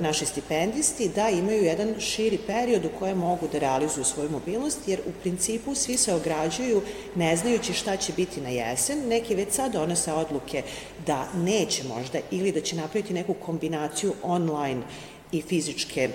naši 0.00 0.26
stipendisti, 0.26 1.08
da 1.08 1.28
imaju 1.28 1.64
jedan 1.64 1.94
širi 2.00 2.38
period 2.46 2.84
u 2.84 2.98
kojem 2.98 3.18
mogu 3.18 3.48
da 3.52 3.58
realizuju 3.58 4.04
svoju 4.04 4.30
mobilnost, 4.30 4.78
jer 4.86 5.00
u 5.06 5.12
principu 5.22 5.74
svi 5.74 5.96
se 5.96 6.14
ograđuju 6.14 6.82
ne 7.14 7.36
znajući 7.36 7.72
šta 7.72 7.96
će 7.96 8.12
biti 8.12 8.40
na 8.40 8.48
jesen. 8.48 9.08
Neki 9.08 9.34
već 9.34 9.52
sad 9.52 9.72
donose 9.72 10.12
odluke 10.12 10.62
da 11.06 11.28
neće 11.34 11.82
možda 11.84 12.18
ili 12.30 12.52
da 12.52 12.60
će 12.60 12.76
napraviti 12.76 13.14
neku 13.14 13.34
kombinaciju 13.34 14.14
online 14.22 14.82
i 15.32 15.42
fizičke 15.42 16.08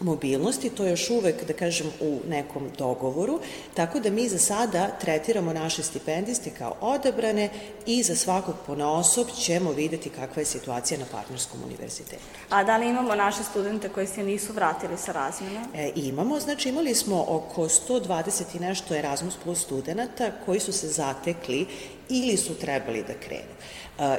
mobilnosti, 0.00 0.70
to 0.70 0.84
je 0.84 0.90
još 0.90 1.10
uvek, 1.10 1.44
da 1.44 1.52
kažem, 1.52 1.86
u 2.00 2.20
nekom 2.28 2.70
dogovoru, 2.78 3.40
tako 3.74 4.00
da 4.00 4.10
mi 4.10 4.28
za 4.28 4.38
sada 4.38 4.88
tretiramo 5.00 5.52
naše 5.52 5.82
stipendiste 5.82 6.50
kao 6.58 6.76
odabrane 6.80 7.50
i 7.86 8.02
za 8.02 8.16
svakog 8.16 8.54
ponaosob 8.66 9.26
ćemo 9.40 9.72
videti 9.72 10.10
kakva 10.10 10.42
je 10.42 10.46
situacija 10.46 11.00
na 11.00 11.06
partnerskom 11.12 11.60
univerzitetu. 11.64 12.22
A 12.50 12.64
da 12.64 12.76
li 12.76 12.88
imamo 12.88 13.14
naše 13.14 13.44
studente 13.44 13.88
koji 13.88 14.06
se 14.06 14.22
nisu 14.22 14.52
vratili 14.52 14.98
sa 14.98 15.12
razmjena? 15.12 15.64
E, 15.74 15.92
imamo, 15.96 16.40
znači 16.40 16.68
imali 16.68 16.94
smo 16.94 17.24
oko 17.28 17.62
120 17.62 18.42
i 18.54 18.58
nešto 18.58 18.94
Erasmus 18.94 19.34
Plus 19.44 19.62
studenta 19.62 20.30
koji 20.46 20.60
su 20.60 20.72
se 20.72 20.88
zatekli 20.88 21.66
ili 22.12 22.36
su 22.36 22.54
trebali 22.54 23.02
da 23.02 23.14
krenu. 23.14 23.54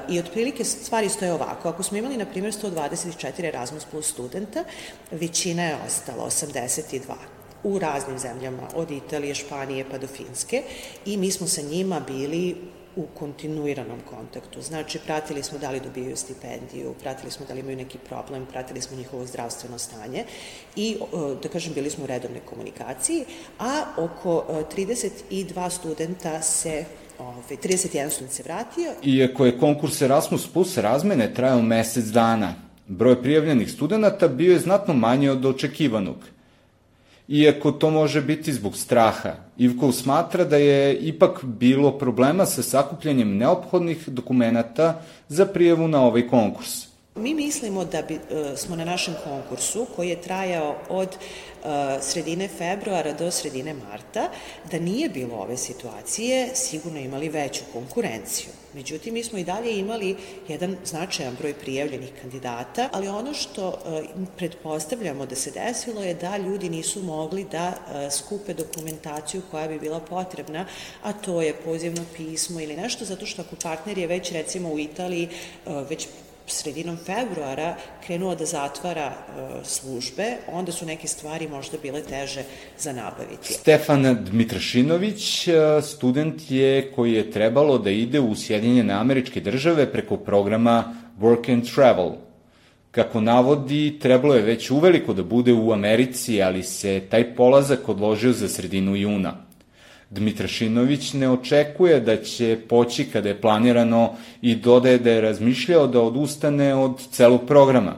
I 0.10 0.20
otprilike 0.20 0.64
stvari 0.64 1.10
stoje 1.10 1.34
ovako. 1.34 1.70
Ako 1.70 1.84
smo 1.84 1.98
imali, 1.98 2.18
na 2.18 2.26
primjer, 2.26 2.54
124 2.54 3.46
Erasmus 3.46 3.86
plus 3.92 4.10
studenta, 4.10 4.64
većina 5.12 5.64
je 5.64 5.78
ostala, 5.88 6.26
82 6.26 7.00
u 7.64 7.80
raznim 7.80 8.20
zemljama, 8.20 8.68
od 8.76 8.92
Italije, 8.92 9.36
Španije 9.36 9.86
pa 9.92 9.98
do 9.98 10.08
Finske 10.08 10.64
i 11.06 11.18
mi 11.18 11.32
smo 11.32 11.48
sa 11.48 11.62
njima 11.62 12.00
bili 12.00 12.56
u 12.96 13.06
kontinuiranom 13.20 14.00
kontaktu. 14.10 14.62
Znači, 14.62 15.00
pratili 15.00 15.44
smo 15.44 15.58
da 15.58 15.72
li 15.72 15.80
dobijaju 15.80 16.18
stipendiju, 16.18 16.94
pratili 17.02 17.32
smo 17.32 17.46
da 17.46 17.54
li 17.54 17.60
imaju 17.60 17.78
neki 17.78 17.98
problem, 17.98 18.46
pratili 18.46 18.82
smo 18.82 18.98
njihovo 18.98 19.26
zdravstveno 19.26 19.80
stanje 19.80 20.26
i, 20.76 20.98
da 21.44 21.50
kažem, 21.50 21.74
bili 21.74 21.90
smo 21.90 22.04
u 22.04 22.08
redovnoj 22.08 22.42
komunikaciji, 22.46 23.26
a 23.60 23.84
oko 23.98 24.46
32 24.76 25.70
studenta 25.70 26.42
se 26.42 26.86
Ove, 27.20 27.58
31 27.64 28.10
student 28.10 28.32
se 28.32 28.44
vratio. 28.44 28.92
Iako 29.04 29.46
je 29.46 29.58
konkurs 29.58 30.02
Erasmus 30.02 30.48
Plus 30.48 30.78
razmene 30.78 31.34
trajao 31.34 31.62
mesec 31.62 32.06
dana, 32.06 32.54
broj 32.88 33.22
prijavljenih 33.22 33.72
studenta 33.72 34.28
bio 34.28 34.54
je 34.54 34.60
znatno 34.60 34.94
manje 34.94 35.32
od 35.32 35.46
očekivanog. 35.46 36.18
Iako 37.28 37.72
to 37.72 37.90
može 37.90 38.22
biti 38.22 38.54
zbog 38.54 38.78
straha, 38.78 39.36
Ivkov 39.58 39.92
smatra 39.92 40.44
da 40.44 40.58
je 40.58 40.96
ipak 40.96 41.44
bilo 41.44 41.98
problema 41.98 42.46
sa 42.46 42.64
sakupljanjem 42.64 43.38
neophodnih 43.38 44.10
dokumenta 44.10 45.02
za 45.28 45.46
prijavu 45.46 45.88
na 45.88 46.02
ovaj 46.02 46.28
konkurs. 46.28 46.93
Mi 47.16 47.34
mislimo 47.34 47.86
da 47.86 48.02
bi, 48.02 48.14
e, 48.14 48.58
smo 48.58 48.76
na 48.76 48.86
našem 48.86 49.14
konkursu, 49.24 49.86
koji 49.96 50.10
je 50.10 50.22
trajao 50.22 50.76
od 50.90 51.10
e, 51.10 51.18
sredine 52.02 52.48
februara 52.48 53.14
do 53.14 53.32
sredine 53.32 53.74
marta, 53.74 54.30
da 54.72 54.80
nije 54.80 55.10
bilo 55.10 55.36
ove 55.36 55.58
situacije, 55.58 56.50
sigurno 56.56 57.00
imali 57.00 57.30
veću 57.30 57.62
konkurenciju. 57.74 58.50
Međutim, 58.74 59.14
mi 59.14 59.24
smo 59.24 59.38
i 59.38 59.44
dalje 59.44 59.80
imali 59.80 60.16
jedan 60.48 60.78
značajan 60.86 61.36
broj 61.40 61.54
prijavljenih 61.54 62.10
kandidata, 62.22 62.90
ali 62.92 63.08
ono 63.08 63.34
što 63.34 63.70
e, 63.70 64.04
pretpostavljamo 64.38 65.26
da 65.26 65.36
se 65.36 65.52
desilo 65.52 66.04
je 66.04 66.14
da 66.14 66.38
ljudi 66.38 66.70
nisu 66.70 67.04
mogli 67.04 67.46
da 67.52 67.74
skupe 68.12 68.54
dokumentaciju 68.54 69.42
koja 69.52 69.68
bi 69.68 69.80
bila 69.80 70.00
potrebna, 70.00 70.66
a 71.04 71.14
to 71.14 71.42
je 71.42 71.54
pozivno 71.54 72.06
pismo 72.18 72.60
ili 72.60 72.76
nešto, 72.76 73.06
zato 73.06 73.26
što 73.26 73.42
ako 73.42 73.56
partner 73.56 73.98
je 73.98 74.08
već 74.08 74.32
recimo 74.32 74.70
u 74.70 74.80
Italiji 74.80 75.30
već 75.66 76.08
sredinom 76.48 76.98
februara 76.98 77.76
krenuo 78.06 78.36
da 78.36 78.46
zatvara 78.46 79.12
e, 79.12 79.14
službe, 79.64 80.26
onda 80.52 80.72
su 80.72 80.86
neke 80.86 81.08
stvari 81.08 81.48
možda 81.48 81.78
bile 81.82 82.02
teže 82.02 82.44
za 82.80 82.94
nabaviti. 82.94 83.54
Stefan 83.54 84.26
Dmitrašinović, 84.26 85.48
e, 85.48 85.54
student 85.82 86.52
je 86.52 86.92
koji 86.92 87.14
je 87.14 87.32
trebalo 87.32 87.78
da 87.78 87.90
ide 87.90 88.20
u 88.20 88.36
Sjedinjene 88.36 88.94
američke 88.94 89.42
države 89.42 89.92
preko 89.92 90.18
programa 90.18 90.96
Work 91.20 91.54
and 91.54 91.74
Travel. 91.76 92.12
Kako 92.92 93.22
navodi, 93.22 94.00
trebalo 94.00 94.36
je 94.36 94.42
već 94.42 94.72
uveliko 94.72 95.14
da 95.14 95.24
bude 95.24 95.54
u 95.54 95.72
Americi, 95.72 96.42
ali 96.42 96.64
se 96.64 97.02
taj 97.10 97.36
polazak 97.36 97.90
odložio 97.90 98.32
za 98.32 98.50
sredinu 98.50 98.96
juna. 98.96 99.53
Dmitrašinović 100.14 101.14
ne 101.14 101.30
očekuje 101.30 102.00
da 102.00 102.18
će 102.18 102.58
poći 102.70 103.06
kada 103.14 103.30
je 103.30 103.42
planirano 103.42 104.16
i 104.42 104.56
dodaje 104.56 104.98
da 104.98 105.12
je 105.12 105.22
razmišljao 105.22 105.88
da 105.88 106.02
odustane 106.02 106.76
od 106.76 107.02
celog 107.12 107.48
programa. 107.48 107.96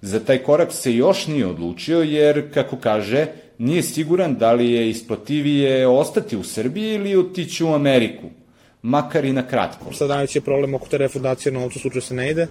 Za 0.00 0.20
taj 0.20 0.38
korak 0.38 0.72
se 0.72 0.94
još 0.94 1.26
nije 1.26 1.46
odlučio 1.46 2.02
jer, 2.02 2.54
kako 2.54 2.76
kaže, 2.76 3.26
nije 3.58 3.82
siguran 3.82 4.34
da 4.34 4.52
li 4.52 4.70
je 4.70 4.90
isplativije 4.90 5.86
ostati 5.86 6.36
u 6.36 6.42
Srbiji 6.42 6.94
ili 6.94 7.16
otići 7.16 7.64
u 7.64 7.74
Ameriku, 7.74 8.26
makar 8.82 9.24
i 9.24 9.32
na 9.32 9.46
kratko. 9.46 9.92
Sad 9.92 10.08
najveći 10.08 10.38
je 10.38 10.42
problem 10.42 10.74
oko 10.74 10.88
te 10.88 10.98
refundacije 10.98 11.52
novca 11.52 11.78
u 11.78 11.80
slučaju 11.80 12.02
se 12.02 12.14
ne 12.14 12.30
ide, 12.30 12.46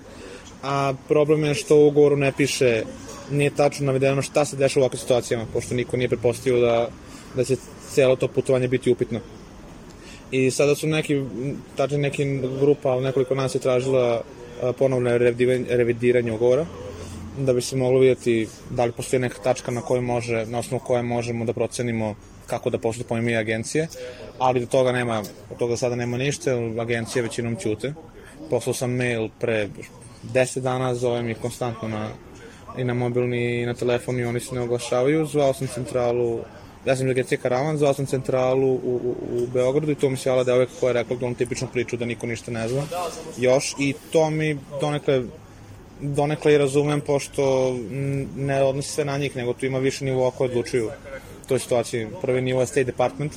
a 0.63 0.93
problem 1.07 1.43
je 1.43 1.53
što 1.53 1.75
u 1.75 1.87
ugovoru 1.87 2.17
ne 2.17 2.31
piše, 2.37 2.83
nije 3.31 3.55
tačno 3.55 3.85
navedeno 3.85 4.21
šta 4.21 4.45
se 4.45 4.57
dešava 4.57 4.83
u 4.83 4.85
ovakvim 4.85 4.99
situacijama, 4.99 5.45
pošto 5.53 5.75
niko 5.75 5.97
nije 5.97 6.09
prepostavio 6.09 6.59
da, 6.59 6.89
da 7.35 7.43
će 7.43 7.55
celo 7.89 8.15
to 8.15 8.27
putovanje 8.27 8.67
biti 8.67 8.91
upitno. 8.91 9.19
I 10.31 10.51
sada 10.51 10.75
su 10.75 10.87
neki, 10.87 11.23
tačno 11.75 11.97
neki 11.97 12.25
grupa, 12.59 12.99
nekoliko 12.99 13.35
nas 13.35 13.55
je 13.55 13.59
tražila 13.59 14.21
ponovno 14.77 15.17
revidiranje 15.69 16.31
ugovora, 16.31 16.65
da 17.37 17.53
bi 17.53 17.61
se 17.61 17.75
moglo 17.75 17.99
vidjeti 17.99 18.47
da 18.69 18.85
li 18.85 18.91
postoji 18.91 19.19
neka 19.19 19.41
tačka 19.43 19.71
na 19.71 19.81
kojoj 19.81 20.01
može, 20.01 20.45
na 20.45 20.59
osnovu 20.59 20.83
koje 20.85 21.03
možemo 21.03 21.45
da 21.45 21.53
procenimo 21.53 22.15
kako 22.47 22.69
da 22.69 22.77
postupamo 22.77 23.29
i 23.29 23.35
agencije, 23.35 23.87
ali 24.39 24.59
do 24.59 24.65
toga 24.65 24.91
nema, 24.91 25.23
od 25.51 25.57
toga 25.57 25.77
sada 25.77 25.95
nema 25.95 26.17
ništa, 26.17 26.51
agencije 26.79 27.23
većinom 27.23 27.55
ćute. 27.55 27.93
Poslao 28.49 28.73
sam 28.73 28.91
mail 28.91 29.29
pre 29.39 29.69
10 30.33 30.59
dana, 30.59 30.95
zovem 30.95 31.29
ih 31.29 31.37
konstantno 31.41 31.87
na, 31.87 32.09
i 32.77 32.83
na 32.83 32.93
mobilni 32.93 33.61
i 33.61 33.65
na 33.65 33.73
telefon 33.73 34.19
i 34.19 34.23
oni 34.23 34.39
se 34.39 34.55
ne 34.55 34.61
oglašavaju. 34.61 35.25
Zvao 35.25 35.53
sam 35.53 35.67
centralu, 35.67 36.39
ja 36.89 36.95
sam 36.95 37.07
iz 37.07 37.11
agencije 37.11 37.37
Karavan, 37.37 37.77
zvao 37.77 37.93
sam 37.93 38.05
centralu 38.05 38.69
u, 38.73 38.99
u, 39.03 39.15
u 39.31 39.47
Beogradu 39.53 39.91
i 39.91 39.95
to 39.95 40.09
mi 40.09 40.17
se 40.17 40.29
jala 40.29 40.43
devojka 40.43 40.71
koja 40.79 40.89
je 40.89 40.93
rekla 40.93 41.17
on 41.21 41.35
tipičnu 41.35 41.67
priču 41.73 41.97
da 41.97 42.05
niko 42.05 42.27
ništa 42.27 42.51
ne 42.51 42.67
zna 42.67 42.83
još 43.37 43.75
i 43.79 43.93
to 44.11 44.29
mi 44.29 44.57
donekle 44.81 45.23
donekle 46.01 46.53
i 46.53 46.57
razumem 46.57 47.01
pošto 47.01 47.75
ne 48.35 48.63
odnosi 48.63 48.91
se 48.91 49.05
na 49.05 49.17
njih, 49.17 49.35
nego 49.35 49.53
tu 49.53 49.65
ima 49.65 49.79
više 49.79 50.05
nivoa 50.05 50.31
koje 50.31 50.49
odlučuju 50.49 50.87
u 51.43 51.47
toj 51.47 51.59
situaciji. 51.59 52.07
Prvi 52.21 52.41
nivo 52.41 52.61
je 52.61 52.67
State 52.67 52.83
Department, 52.83 53.33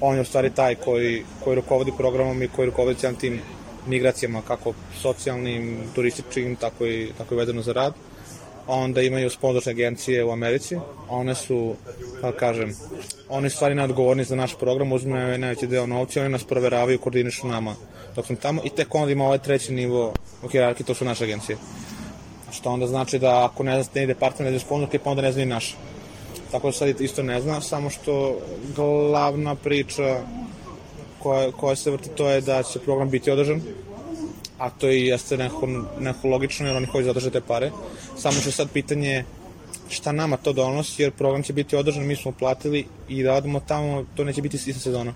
on 0.00 0.14
je 0.14 0.20
u 0.20 0.24
stvari 0.24 0.50
taj 0.50 0.74
koji, 0.74 1.22
koji 1.44 1.54
rukovodi 1.54 1.92
programom 1.96 2.42
i 2.42 2.48
koji 2.48 2.66
rukovodi 2.66 2.98
cijelim 2.98 3.18
tim 3.18 3.40
migracijama, 3.86 4.42
kako 4.42 4.72
socijalnim, 5.02 5.78
turističkim, 5.94 6.56
tako 6.56 6.86
i, 6.86 7.10
tako 7.18 7.34
i 7.34 7.38
vezano 7.38 7.62
za 7.62 7.72
rad. 7.72 7.94
Onda 8.66 9.02
imaju 9.02 9.30
sponsorske 9.30 9.70
agencije 9.70 10.24
u 10.24 10.30
Americi. 10.30 10.76
One 11.08 11.34
su, 11.34 11.74
pa 12.22 12.32
kažem, 12.32 12.74
oni 13.28 13.50
stvari 13.50 13.74
neodgovorni 13.74 14.24
za 14.24 14.36
naš 14.36 14.54
program, 14.58 14.92
uzme 14.92 15.38
najveći 15.38 15.66
deo 15.66 15.86
novca, 15.86 16.20
oni 16.20 16.28
nas 16.28 16.44
proveravaju, 16.44 16.98
koordinišu 16.98 17.46
nama 17.46 17.74
dok 18.16 18.26
sam 18.26 18.36
tamo 18.36 18.62
i 18.64 18.70
tek 18.70 18.94
onda 18.94 19.12
ima 19.12 19.24
ovaj 19.24 19.38
treći 19.38 19.72
nivo 19.72 20.12
u 20.42 20.48
hierarhiji, 20.48 20.86
to 20.86 20.94
su 20.94 21.04
naše 21.04 21.24
agencije. 21.24 21.58
Što 22.52 22.70
onda 22.70 22.86
znači 22.86 23.18
da 23.18 23.44
ako 23.44 23.62
ne 23.62 23.82
zna 23.82 23.92
ne 23.94 24.02
ide 24.02 24.14
partner, 24.14 24.52
ne 24.52 24.58
zna 24.58 24.66
sponzor, 24.66 24.88
pa 25.04 25.10
onda 25.10 25.22
ne 25.22 25.32
zna 25.32 25.42
i 25.42 25.46
naš. 25.46 25.76
Tako 26.50 26.68
da 26.68 26.72
sad 26.72 27.00
isto 27.00 27.22
ne 27.22 27.40
zna, 27.40 27.60
samo 27.60 27.90
što 27.90 28.38
glavna 28.76 29.54
priča 29.54 30.20
koja, 31.18 31.52
koja 31.52 31.76
se 31.76 31.90
vrti 31.90 32.08
to 32.08 32.30
je 32.30 32.40
da 32.40 32.62
će 32.62 32.78
program 32.78 33.10
biti 33.10 33.30
održan, 33.30 33.60
a 34.58 34.70
to 34.70 34.90
i 34.90 35.06
jeste 35.06 35.36
neko, 35.36 35.66
neko 36.00 36.28
logično 36.28 36.66
jer 36.66 36.76
oni 36.76 36.86
hoće 36.86 37.04
zadržati 37.04 37.32
te 37.32 37.40
pare. 37.40 37.70
Samo 38.16 38.40
što 38.40 38.50
sad 38.50 38.70
pitanje 38.72 39.24
šta 39.88 40.12
nama 40.12 40.36
to 40.36 40.52
donosi, 40.52 41.02
jer 41.02 41.10
program 41.12 41.42
će 41.42 41.52
biti 41.52 41.76
održan, 41.76 42.06
mi 42.06 42.16
smo 42.16 42.32
platili 42.32 42.86
i 43.08 43.22
da 43.22 43.34
odemo 43.34 43.60
tamo, 43.60 44.04
to 44.16 44.24
neće 44.24 44.42
biti 44.42 44.56
ista 44.56 44.80
sezona. 44.80 45.12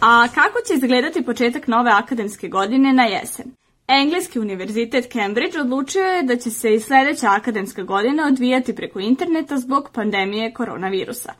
A 0.00 0.28
kako 0.34 0.58
će 0.66 0.74
izgledati 0.74 1.24
početak 1.24 1.66
nove 1.66 1.90
akademske 1.90 2.48
godine 2.48 2.92
na 2.92 3.04
jesen? 3.04 3.52
Engleski 3.88 4.38
univerzitet 4.38 5.12
Cambridge 5.12 5.60
odlučio 5.60 6.02
je 6.02 6.22
da 6.22 6.36
će 6.36 6.50
se 6.50 6.74
i 6.74 6.80
sledeća 6.80 7.26
akademska 7.30 7.82
godina 7.82 8.26
odvijati 8.26 8.76
preko 8.76 9.00
interneta 9.00 9.58
zbog 9.58 9.90
pandemije 9.92 10.52
koronavirusa. 10.52 11.32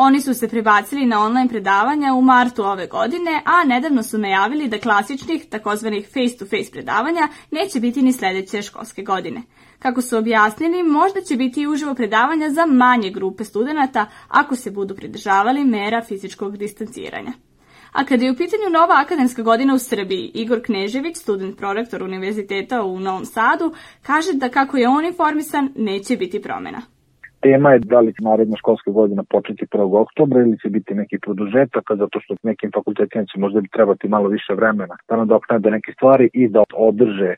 Oni 0.00 0.20
su 0.20 0.34
se 0.34 0.48
prebacili 0.48 1.06
na 1.06 1.24
online 1.24 1.48
predavanja 1.48 2.14
u 2.14 2.22
martu 2.22 2.64
ove 2.64 2.86
godine, 2.86 3.42
a 3.44 3.64
nedavno 3.64 4.02
su 4.02 4.18
najavili 4.18 4.68
da 4.68 4.78
klasičnih, 4.78 5.46
takozvanih 5.50 6.08
face-to-face 6.14 6.72
predavanja 6.72 7.28
neće 7.50 7.80
biti 7.80 8.02
ni 8.02 8.12
sledeće 8.12 8.62
školske 8.62 9.02
godine. 9.02 9.42
Kako 9.78 10.02
su 10.02 10.18
objasnili, 10.18 10.82
možda 10.82 11.20
će 11.20 11.36
biti 11.36 11.60
i 11.60 11.66
uživo 11.66 11.94
predavanja 11.94 12.50
za 12.50 12.66
manje 12.66 13.10
grupe 13.10 13.44
studenta 13.44 14.06
ako 14.28 14.56
se 14.56 14.70
budu 14.70 14.96
pridržavali 14.96 15.64
mera 15.64 16.04
fizičkog 16.04 16.56
distanciranja. 16.56 17.32
A 17.92 18.04
kada 18.04 18.24
je 18.24 18.32
u 18.32 18.36
pitanju 18.36 18.70
nova 18.72 19.00
akademska 19.00 19.42
godina 19.42 19.74
u 19.74 19.78
Srbiji, 19.78 20.30
Igor 20.34 20.62
Knežević, 20.62 21.16
student 21.16 21.58
prorektor 21.58 22.02
Univerziteta 22.02 22.82
u 22.82 23.00
Novom 23.00 23.24
Sadu, 23.24 23.72
kaže 24.02 24.32
da 24.32 24.48
kako 24.48 24.76
je 24.76 24.88
on 24.88 25.04
informisan, 25.04 25.72
neće 25.76 26.16
biti 26.16 26.42
promena. 26.42 26.97
Tema 27.40 27.72
je 27.72 27.78
da 27.78 28.00
li 28.00 28.14
će 28.14 28.22
naredna 28.22 28.56
školska 28.56 28.90
godina 28.90 29.22
početi 29.30 29.66
1. 29.66 30.00
oktobra 30.00 30.40
ili 30.40 30.58
će 30.58 30.68
biti 30.68 30.94
neki 30.94 31.18
produžetak, 31.18 31.84
zato 31.98 32.20
što 32.20 32.34
nekim 32.42 32.70
fakultetima 32.74 33.24
će 33.24 33.40
možda 33.40 33.60
bi 33.60 33.68
trebati 33.68 34.08
malo 34.08 34.28
više 34.28 34.54
vremena 34.54 34.96
da 35.08 35.16
nadoknade 35.16 35.70
neke 35.70 35.92
stvari 35.92 36.30
i 36.32 36.48
da 36.48 36.64
održe 36.74 37.30
e, 37.30 37.36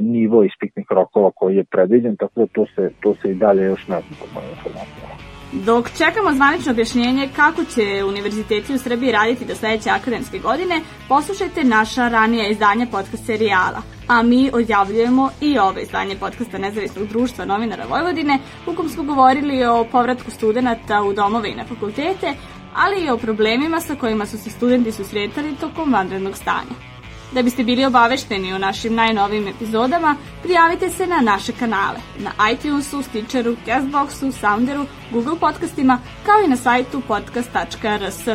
nivo 0.00 0.44
ispitnih 0.44 0.86
rokova 0.90 1.30
koji 1.34 1.56
je 1.56 1.64
predviđen, 1.64 2.16
tako 2.16 2.40
da 2.40 2.46
to 2.46 2.66
se, 2.74 2.90
to 3.00 3.14
se 3.14 3.30
i 3.30 3.34
dalje 3.34 3.62
još 3.64 3.88
ne 3.88 4.00
zna 4.00 4.40
informacijama. 4.50 5.31
Dok 5.52 5.90
čekamo 5.98 6.34
zvanično 6.34 6.72
objašnjenje 6.72 7.28
kako 7.36 7.64
će 7.64 8.04
univerziteti 8.04 8.74
u 8.74 8.78
Srbiji 8.78 9.12
raditi 9.12 9.44
do 9.44 9.54
sledeće 9.54 9.90
akademske 9.90 10.38
godine, 10.38 10.80
poslušajte 11.08 11.64
naša 11.64 12.08
ranija 12.08 12.48
izdanja 12.48 12.86
podcast 12.90 13.26
serijala. 13.26 13.82
A 14.08 14.22
mi 14.22 14.50
odjavljujemo 14.52 15.30
i 15.40 15.58
ovo 15.58 15.78
izdanje 15.78 16.16
podcasta 16.16 16.58
Nezavisnog 16.58 17.08
društva 17.08 17.44
novinara 17.44 17.84
Vojvodine, 17.90 18.38
u 18.66 18.74
kom 18.74 18.88
smo 18.88 19.02
govorili 19.02 19.64
o 19.64 19.84
povratku 19.92 20.30
studenta 20.30 21.02
u 21.02 21.12
domove 21.12 21.50
i 21.50 21.54
na 21.54 21.64
fakultete, 21.64 22.34
ali 22.74 23.04
i 23.04 23.10
o 23.10 23.16
problemima 23.16 23.80
sa 23.80 23.94
kojima 23.94 24.26
su 24.26 24.38
se 24.38 24.50
studenti 24.50 24.92
susretali 24.92 25.56
tokom 25.60 25.92
vanrednog 25.92 26.36
stanja. 26.36 26.91
Da 27.34 27.42
biste 27.42 27.64
bili 27.64 27.84
obavešteni 27.84 28.52
o 28.52 28.58
našim 28.58 28.94
najnovijim 28.94 29.48
epizodama, 29.48 30.16
prijavite 30.42 30.90
se 30.90 31.06
na 31.06 31.20
naše 31.20 31.52
kanale, 31.52 31.98
na 32.18 32.30
iTunesu, 32.52 33.02
Stitcheru, 33.02 33.56
Castboxu, 33.66 34.32
Sounderu, 34.32 34.86
Google 35.12 35.38
podcastima, 35.40 35.98
kao 36.26 36.42
i 36.44 36.48
na 36.48 36.56
sajtu 36.56 37.02
podcast.rs. 37.08 38.28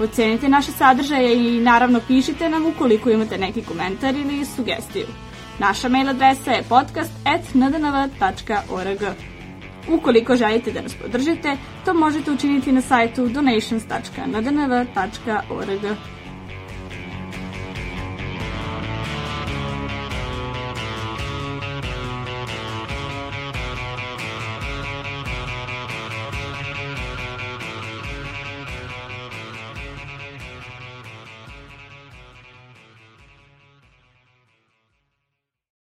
Ocenite 0.00 0.48
naše 0.48 0.72
sadržaje 0.72 1.36
i 1.36 1.60
naravno 1.60 2.00
pišite 2.06 2.48
nam 2.48 2.66
ukoliko 2.66 3.10
imate 3.10 3.38
neki 3.38 3.62
komentar 3.62 4.14
ili 4.14 4.44
sugestiju. 4.44 5.06
Naša 5.58 5.88
mail 5.88 6.08
adresa 6.08 6.50
je 6.50 6.62
podcast.ndnv.org. 6.62 9.00
Ukoliko 9.88 10.36
želite 10.36 10.72
da 10.72 10.80
nas 10.80 10.94
podržite, 10.94 11.56
to 11.84 11.94
možete 11.94 12.30
učiniti 12.30 12.72
na 12.72 12.80
sajtu 12.80 13.28
donations.ndnv.org. 13.28 16.15